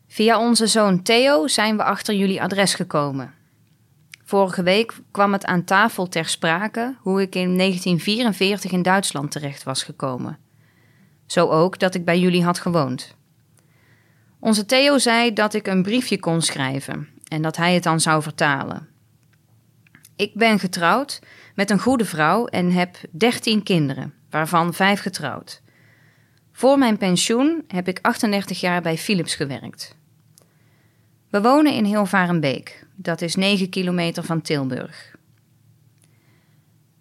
Via 0.07 0.39
onze 0.39 0.67
zoon 0.67 1.01
Theo 1.01 1.47
zijn 1.47 1.77
we 1.77 1.83
achter 1.83 2.15
jullie 2.15 2.41
adres 2.41 2.73
gekomen. 2.73 3.33
Vorige 4.27 4.63
week 4.63 4.93
kwam 5.11 5.33
het 5.33 5.45
aan 5.45 5.63
tafel 5.63 6.07
ter 6.07 6.25
sprake 6.25 6.95
hoe 6.99 7.21
ik 7.21 7.35
in 7.35 7.57
1944 7.57 8.71
in 8.71 8.81
Duitsland 8.81 9.31
terecht 9.31 9.63
was 9.63 9.83
gekomen. 9.83 10.37
Zo 11.25 11.49
ook 11.49 11.79
dat 11.79 11.95
ik 11.95 12.05
bij 12.05 12.19
jullie 12.19 12.43
had 12.43 12.59
gewoond. 12.59 13.15
Onze 14.39 14.65
Theo 14.65 14.97
zei 14.97 15.33
dat 15.33 15.53
ik 15.53 15.67
een 15.67 15.83
briefje 15.83 16.19
kon 16.19 16.41
schrijven 16.41 17.09
en 17.27 17.41
dat 17.41 17.57
hij 17.57 17.73
het 17.73 17.83
dan 17.83 17.99
zou 17.99 18.21
vertalen. 18.21 18.87
Ik 20.15 20.33
ben 20.33 20.59
getrouwd 20.59 21.21
met 21.55 21.69
een 21.69 21.79
goede 21.79 22.05
vrouw 22.05 22.45
en 22.45 22.71
heb 22.71 22.97
13 23.11 23.63
kinderen, 23.63 24.13
waarvan 24.29 24.73
vijf 24.73 25.01
getrouwd. 25.01 25.61
Voor 26.51 26.77
mijn 26.77 26.97
pensioen 26.97 27.63
heb 27.67 27.87
ik 27.87 27.99
38 28.01 28.59
jaar 28.59 28.81
bij 28.81 28.97
Philips 28.97 29.35
gewerkt. 29.35 29.95
We 31.35 31.41
wonen 31.41 31.73
in 31.73 31.85
Hilvarenbeek, 31.85 32.87
dat 32.95 33.21
is 33.21 33.35
9 33.35 33.69
kilometer 33.69 34.23
van 34.23 34.41
Tilburg. 34.41 35.15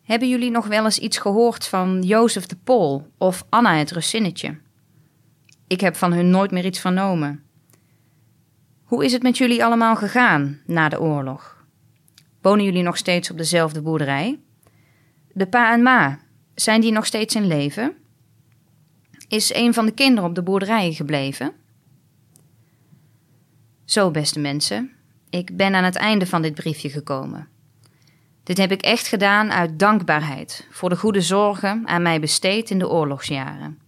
Hebben 0.03 0.29
jullie 0.29 0.51
nog 0.51 0.67
wel 0.67 0.85
eens 0.85 0.99
iets 0.99 1.19
gehoord 1.19 1.67
van 1.67 2.03
Jozef 2.03 2.47
de 2.47 2.57
Pol 2.65 3.07
of 3.19 3.45
Anna 3.49 3.77
het 3.77 3.91
Russinnetje? 3.91 4.59
Ik 5.67 5.81
heb 5.81 5.97
van 5.97 6.13
hun 6.13 6.31
nooit 6.31 6.51
meer 6.51 6.65
iets 6.65 6.81
vernomen. 6.81 7.43
Hoe 8.85 9.05
is 9.05 9.13
het 9.13 9.23
met 9.23 9.39
jullie 9.39 9.65
allemaal 9.65 9.97
gegaan 9.97 10.61
na 10.67 10.89
de 10.89 11.01
oorlog? 11.01 11.65
Wonen 12.41 12.65
jullie 12.65 12.83
nog 12.83 12.97
steeds 12.97 13.31
op 13.31 13.37
dezelfde 13.37 13.83
boerderij? 13.83 14.41
De 15.33 15.47
pa 15.47 15.73
en 15.73 15.83
ma, 15.83 16.19
zijn 16.55 16.81
die 16.81 16.93
nog 16.93 17.07
steeds 17.07 17.35
in 17.35 17.47
leven? 17.47 17.97
Is 19.29 19.55
een 19.55 19.75
van 19.75 19.87
de 19.87 19.93
kinderen 19.93 20.29
op 20.29 20.35
de 20.35 20.43
boerderij 20.43 20.93
gebleven? 20.93 21.63
Zo, 23.95 24.11
beste 24.11 24.41
mensen, 24.41 24.91
ik 25.31 25.57
ben 25.57 25.75
aan 25.75 25.85
het 25.85 25.97
einde 25.97 26.27
van 26.27 26.43
dit 26.43 26.55
briefje 26.55 26.91
gekomen. 26.91 27.49
Dit 28.43 28.59
heb 28.59 28.73
ik 28.73 28.83
echt 28.83 29.07
gedaan 29.07 29.53
uit 29.53 29.79
dankbaarheid 29.79 30.69
voor 30.71 30.89
de 30.89 30.97
goede 30.97 31.21
zorgen 31.21 31.87
aan 31.87 32.03
mij 32.03 32.21
besteed 32.21 32.71
in 32.71 32.79
de 32.79 32.89
oorlogsjaren. 32.89 33.79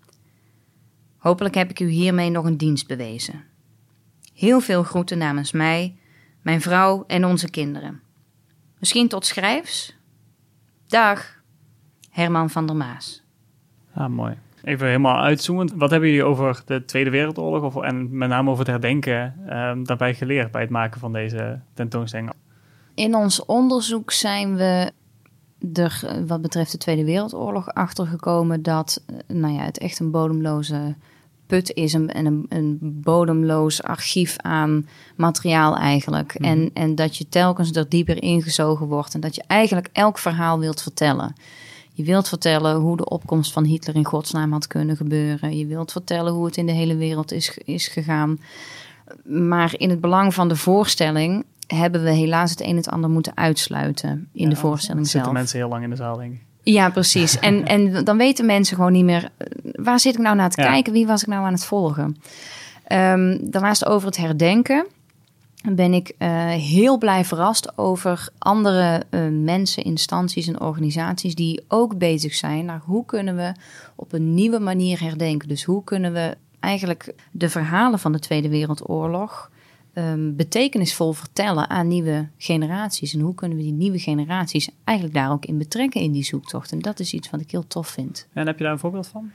Hopelijk 1.16 1.54
heb 1.54 1.70
ik 1.70 1.80
u 1.80 1.88
hiermee 1.88 2.30
nog 2.30 2.44
een 2.44 2.56
dienst 2.56 2.86
bewezen. 2.86 3.44
Heel 4.34 4.60
veel 4.60 4.82
groeten 4.82 5.18
namens 5.18 5.52
mij, 5.52 5.96
mijn 6.42 6.60
vrouw 6.60 7.04
en 7.06 7.24
onze 7.24 7.50
kinderen. 7.50 8.02
Misschien 8.78 9.08
tot 9.08 9.26
schrijfs? 9.26 9.96
Dag, 10.86 11.40
Herman 12.10 12.50
van 12.50 12.66
der 12.66 12.76
Maas. 12.76 13.22
Ah, 13.94 14.08
mooi. 14.08 14.36
Even 14.66 14.86
helemaal 14.86 15.20
uitzoomend. 15.22 15.72
Wat 15.74 15.90
hebben 15.90 16.08
jullie 16.08 16.24
over 16.24 16.62
de 16.64 16.84
Tweede 16.84 17.10
Wereldoorlog 17.10 17.62
of, 17.62 17.82
en 17.82 18.18
met 18.18 18.28
name 18.28 18.50
over 18.50 18.64
het 18.64 18.72
herdenken 18.72 19.34
um, 19.48 19.84
daarbij 19.84 20.14
geleerd 20.14 20.50
bij 20.50 20.60
het 20.60 20.70
maken 20.70 21.00
van 21.00 21.12
deze 21.12 21.60
tentoonstelling? 21.74 22.30
In 22.94 23.14
ons 23.14 23.44
onderzoek 23.44 24.12
zijn 24.12 24.56
we 24.56 24.92
er 25.72 26.02
eh, 26.06 26.16
wat 26.26 26.42
betreft 26.42 26.72
de 26.72 26.78
Tweede 26.78 27.04
Wereldoorlog 27.04 27.68
achter 27.68 28.06
gekomen 28.06 28.62
dat 28.62 29.02
eh, 29.06 29.36
nou 29.36 29.54
ja, 29.54 29.62
het 29.62 29.78
echt 29.78 29.98
een 29.98 30.10
bodemloze 30.10 30.94
put 31.46 31.72
is 31.72 31.94
en 31.94 32.18
een, 32.18 32.26
een, 32.26 32.46
een 32.48 32.78
bodemloos 32.80 33.82
archief 33.82 34.36
aan 34.36 34.88
materiaal 35.16 35.76
eigenlijk. 35.76 36.38
Mhm. 36.38 36.48
en, 36.48 36.70
en 36.74 36.94
dat 36.94 37.16
je 37.16 37.28
telkens 37.28 37.70
er 37.70 37.88
dieper 37.88 38.22
ingezogen 38.22 38.86
wordt 38.86 39.14
en 39.14 39.20
dat 39.20 39.34
je 39.34 39.44
eigenlijk 39.46 39.88
elk 39.92 40.18
verhaal 40.18 40.58
wilt 40.58 40.82
vertellen. 40.82 41.34
Je 41.96 42.04
wilt 42.04 42.28
vertellen 42.28 42.74
hoe 42.76 42.96
de 42.96 43.08
opkomst 43.08 43.52
van 43.52 43.64
Hitler 43.64 43.96
in 43.96 44.04
godsnaam 44.04 44.52
had 44.52 44.66
kunnen 44.66 44.96
gebeuren. 44.96 45.58
Je 45.58 45.66
wilt 45.66 45.92
vertellen 45.92 46.32
hoe 46.32 46.44
het 46.46 46.56
in 46.56 46.66
de 46.66 46.72
hele 46.72 46.96
wereld 46.96 47.32
is, 47.32 47.58
is 47.64 47.88
gegaan. 47.88 48.38
Maar 49.24 49.74
in 49.76 49.90
het 49.90 50.00
belang 50.00 50.34
van 50.34 50.48
de 50.48 50.56
voorstelling 50.56 51.44
hebben 51.66 52.02
we 52.02 52.10
helaas 52.10 52.50
het 52.50 52.60
een 52.60 52.66
en 52.66 52.76
het 52.76 52.88
ander 52.88 53.10
moeten 53.10 53.36
uitsluiten 53.36 54.28
in 54.32 54.42
Ja, 54.44 54.48
de 54.48 54.56
voorstelling 54.56 55.04
zitten 55.04 55.22
zelf. 55.22 55.34
mensen 55.34 55.58
heel 55.58 55.68
lang 55.68 55.82
in 55.84 55.90
de 55.90 55.96
zaal, 55.96 56.16
denk 56.16 56.32
ik. 56.32 56.40
Ja, 56.62 56.90
precies. 56.90 57.38
En, 57.48 57.64
en 57.66 58.04
dan 58.04 58.16
weten 58.16 58.46
mensen 58.46 58.76
gewoon 58.76 58.92
niet 58.92 59.04
meer... 59.04 59.28
eh, 59.36 59.46
waar 59.72 60.00
zit 60.00 60.14
ik 60.14 60.20
nou 60.20 60.36
naar 60.36 60.50
te 60.50 60.60
Ja. 60.62 60.68
kijken? 60.70 60.92
Wie 60.92 61.06
was 61.06 61.22
ik 61.22 61.28
nou 61.28 61.44
aan 61.44 61.52
het 61.52 61.64
volgen? 61.64 62.16
Ehm, 62.86 63.38
daarnaast 63.40 63.86
over 63.86 64.06
het 64.06 64.16
herdenken 64.16 64.86
ben 65.74 65.92
ik 65.92 66.12
eh, 66.18 66.48
heel 66.48 66.98
blij 66.98 67.24
verrast 67.24 67.78
over 67.78 68.28
andere 68.38 69.02
eh, 69.10 69.20
mensen, 69.28 69.84
instanties 69.84 70.46
en 70.46 70.60
organisaties 70.60 71.34
die 71.34 71.64
ook 71.68 71.98
bezig 71.98 72.34
zijn 72.34 72.64
naar 72.64 72.80
hoe 72.84 73.04
kunnen 73.04 73.36
we 73.36 73.52
op 73.94 74.12
een 74.12 74.34
nieuwe 74.34 74.58
manier 74.58 75.00
herdenken. 75.00 75.48
Dus 75.48 75.64
hoe 75.64 75.84
kunnen 75.84 76.12
we 76.12 76.36
eigenlijk 76.60 77.14
de 77.30 77.48
verhalen 77.48 77.98
van 77.98 78.12
de 78.12 78.18
Tweede 78.18 78.48
Wereldoorlog 78.48 79.50
ehm, 79.92 80.34
betekenisvol 80.34 81.12
vertellen 81.12 81.70
aan 81.70 81.88
nieuwe 81.88 82.28
generaties. 82.36 83.14
En 83.14 83.20
hoe 83.20 83.34
kunnen 83.34 83.56
we 83.56 83.62
die 83.62 83.72
nieuwe 83.72 83.98
generaties 83.98 84.68
eigenlijk 84.84 85.16
daar 85.16 85.30
ook 85.30 85.44
in 85.44 85.58
betrekken 85.58 86.00
in 86.00 86.12
die 86.12 86.24
zoektocht. 86.24 86.72
En 86.72 86.78
dat 86.78 87.00
is 87.00 87.12
iets 87.12 87.30
wat 87.30 87.40
ik 87.40 87.50
heel 87.50 87.66
tof 87.66 87.88
vind. 87.88 88.26
En 88.32 88.46
heb 88.46 88.58
je 88.58 88.64
daar 88.64 88.72
een 88.72 88.78
voorbeeld 88.78 89.06
van? 89.06 89.30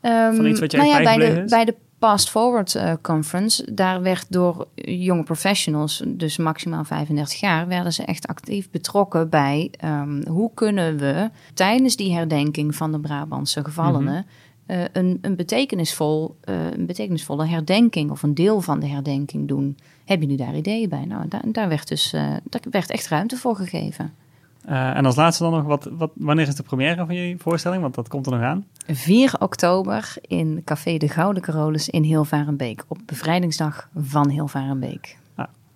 Ehm, 0.00 0.34
Van 0.34 0.46
iets 0.46 0.60
wat 0.60 0.70
je 0.70 0.76
nou 0.76 0.88
ja, 0.88 1.02
bij 1.02 1.16
de, 1.16 1.44
bij 1.48 1.64
de 1.64 1.74
Past 2.00 2.30
Forward 2.30 2.74
eh, 2.74 2.92
Conference, 3.02 3.74
daar 3.74 4.02
werd 4.02 4.26
door 4.28 4.66
jonge 4.74 5.22
professionals, 5.22 6.02
dus 6.06 6.36
maximaal 6.36 6.84
35 6.84 7.40
jaar, 7.40 7.68
werden 7.68 7.92
ze 7.92 8.04
echt 8.04 8.26
actief 8.26 8.70
betrokken 8.70 9.28
bij 9.28 9.70
ehm, 9.78 10.26
hoe 10.28 10.50
kunnen 10.54 10.96
we 10.98 11.30
tijdens 11.54 11.96
die 11.96 12.12
herdenking 12.14 12.74
van 12.74 12.92
de 12.92 13.00
Brabantse 13.00 13.64
gevallenen 13.64 14.26
Mhm. 14.66 14.78
eh, 14.80 14.84
een, 14.92 15.18
een, 15.20 15.36
betekenisvol, 15.36 16.36
eh, 16.40 16.70
een 16.70 16.86
betekenisvolle 16.86 17.46
herdenking 17.46 18.10
of 18.10 18.22
een 18.22 18.34
deel 18.34 18.60
van 18.60 18.80
de 18.80 18.86
herdenking 18.86 19.48
doen. 19.48 19.76
Hebben 20.04 20.28
jullie 20.28 20.44
daar 20.44 20.56
ideeën 20.56 20.88
bij? 20.88 21.04
Nou, 21.04 21.28
daar, 21.28 21.42
daar 21.44 21.68
werd 21.68 21.88
dus 21.88 22.10
daar 22.10 22.62
werd 22.70 22.90
echt 22.90 23.08
ruimte 23.08 23.36
voor 23.36 23.56
gegeven. 23.56 24.14
Eh, 24.64 24.96
en 24.96 25.06
als 25.06 25.16
laatste 25.16 25.42
dan 25.42 25.52
nog, 25.52 25.64
wat, 25.64 25.88
wat, 25.92 26.10
wanneer 26.14 26.48
is 26.48 26.54
de 26.54 26.62
première 26.62 27.06
van 27.06 27.14
jullie 27.14 27.38
voorstelling? 27.38 27.82
Want 27.82 27.94
dat 27.94 28.08
komt 28.08 28.26
er 28.26 28.32
nog 28.32 28.42
aan. 28.42 28.66
4 28.86 29.34
oktober 29.38 30.14
in 30.20 30.62
Café 30.64 30.96
de 30.96 31.08
Gouden 31.08 31.42
Carolus 31.42 31.88
in 31.88 32.02
Hilvarenbeek. 32.02 32.84
Op 32.88 32.98
bevrijdingsdag 33.06 33.88
van 33.94 34.28
Hilvarenbeek. 34.28 35.18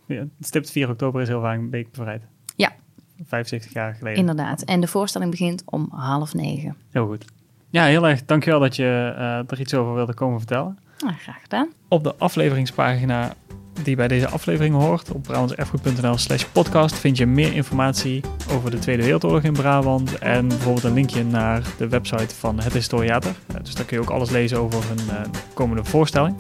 Ja, 0.07 0.17
het 0.17 0.47
stipt 0.47 0.71
4 0.71 0.89
oktober 0.89 1.23
is 1.23 1.29
week 1.71 1.91
bevrijd. 1.91 2.23
Ja. 2.57 2.73
75 3.17 3.73
jaar 3.73 3.95
geleden. 3.95 4.19
Inderdaad. 4.19 4.63
En 4.63 4.81
de 4.81 4.87
voorstelling 4.87 5.31
begint 5.31 5.63
om 5.65 5.89
half 5.91 6.35
negen. 6.35 6.77
Heel 6.91 7.07
goed. 7.07 7.25
Ja, 7.71 7.85
heel 7.85 8.09
erg 8.09 8.25
dankjewel 8.25 8.61
dat 8.61 8.77
je 8.77 9.15
eh, 9.17 9.51
er 9.51 9.61
iets 9.61 9.75
over 9.75 9.95
wilde 9.95 10.15
komen 10.15 10.39
vertellen. 10.39 10.79
Nou, 10.99 11.15
graag 11.15 11.41
gedaan. 11.43 11.69
Op 11.89 12.05
de 12.05 12.15
afleveringspagina 12.17 13.35
die 13.83 13.97
bij 13.97 14.09
deze 14.09 14.29
aflevering 14.29 14.75
hoort, 14.75 15.11
op 15.11 15.23
brabantserfgoed.nl 15.23 16.17
slash 16.17 16.45
podcast, 16.45 16.95
vind 16.95 17.17
je 17.17 17.27
meer 17.27 17.53
informatie 17.53 18.23
over 18.51 18.71
de 18.71 18.79
Tweede 18.79 19.03
Wereldoorlog 19.03 19.43
in 19.43 19.53
Brabant 19.53 20.19
en 20.19 20.49
bijvoorbeeld 20.49 20.85
een 20.85 20.95
linkje 20.95 21.25
naar 21.25 21.63
de 21.79 21.89
website 21.89 22.35
van 22.35 22.61
het 22.61 22.73
Historiater. 22.73 23.35
Eh, 23.47 23.57
dus 23.63 23.75
daar 23.75 23.85
kun 23.85 23.97
je 23.97 24.03
ook 24.03 24.11
alles 24.11 24.31
lezen 24.31 24.59
over 24.59 24.85
een 24.91 25.11
eh, 25.11 25.23
komende 25.55 25.85
voorstelling. 25.85 26.37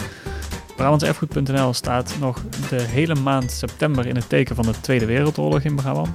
Brabantserfgoed.nl 0.77 1.73
staat 1.73 2.17
nog 2.21 2.43
de 2.69 2.83
hele 2.83 3.15
maand 3.15 3.51
september 3.51 4.07
in 4.07 4.17
het 4.17 4.29
teken 4.29 4.55
van 4.55 4.65
de 4.65 4.81
Tweede 4.81 5.07
Wereldoorlog 5.07 5.61
in 5.61 5.75
Brabant. 5.75 6.11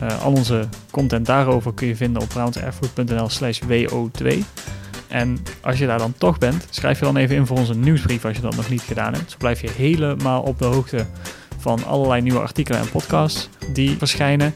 Eh, 0.00 0.24
al 0.24 0.32
onze 0.32 0.68
content 0.90 1.26
daarover 1.26 1.74
kun 1.74 1.86
je 1.86 1.96
vinden 1.96 2.22
op 2.22 2.28
brabantserfgoed.nl 2.28 3.28
slash 3.28 3.60
wo2. 3.62 4.38
En 5.10 5.38
als 5.60 5.78
je 5.78 5.86
daar 5.86 5.98
dan 5.98 6.14
toch 6.18 6.38
bent, 6.38 6.66
schrijf 6.70 6.98
je 6.98 7.04
dan 7.04 7.16
even 7.16 7.36
in 7.36 7.46
voor 7.46 7.58
onze 7.58 7.74
nieuwsbrief 7.74 8.24
als 8.24 8.36
je 8.36 8.42
dat 8.42 8.56
nog 8.56 8.70
niet 8.70 8.82
gedaan 8.82 9.12
hebt. 9.12 9.30
Zo 9.30 9.36
blijf 9.38 9.60
je 9.60 9.70
helemaal 9.70 10.42
op 10.42 10.58
de 10.58 10.64
hoogte 10.64 11.06
van 11.58 11.84
allerlei 11.84 12.22
nieuwe 12.22 12.40
artikelen 12.40 12.80
en 12.80 12.90
podcasts 12.90 13.48
die 13.72 13.96
verschijnen. 13.96 14.54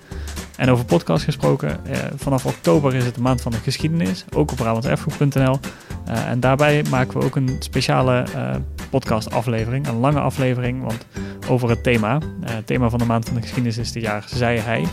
En 0.56 0.70
over 0.70 0.84
podcast 0.84 1.24
gesproken, 1.24 1.86
eh, 1.86 1.98
vanaf 2.16 2.46
oktober 2.46 2.94
is 2.94 3.04
het 3.04 3.14
de 3.14 3.20
maand 3.20 3.40
van 3.40 3.52
de 3.52 3.58
geschiedenis, 3.58 4.24
ook 4.34 4.50
op 4.50 4.56
brabantserfgoed.nl. 4.56 5.58
Eh, 6.06 6.28
en 6.28 6.40
daarbij 6.40 6.84
maken 6.90 7.18
we 7.18 7.24
ook 7.24 7.36
een 7.36 7.56
speciale 7.58 8.24
eh 8.34 8.54
podcast 8.90 9.30
aflevering, 9.30 9.86
een 9.86 9.98
lange 9.98 10.20
aflevering, 10.20 10.82
want 10.82 11.06
over 11.48 11.68
het 11.68 11.82
thema. 11.82 12.18
Eh, 12.42 12.54
het 12.54 12.66
thema 12.66 12.88
van 12.88 12.98
de 12.98 13.04
maand 13.04 13.24
van 13.24 13.34
de 13.34 13.40
geschiedenis 13.40 13.78
is 13.78 13.92
dit 13.92 14.02
jaar 14.02 14.24
Zij 14.26 14.58
Hij. 14.58 14.84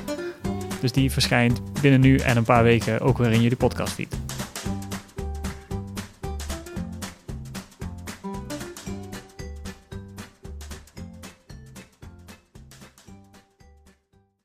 Dus 0.79 0.91
die 0.91 1.11
verschijnt 1.11 1.61
binnen 1.81 2.01
nu 2.01 2.17
en 2.17 2.37
een 2.37 2.43
paar 2.43 2.63
weken 2.63 2.99
ook 2.99 3.17
weer 3.17 3.31
in 3.31 3.41
jullie 3.41 3.57
podcastfeed. 3.57 4.30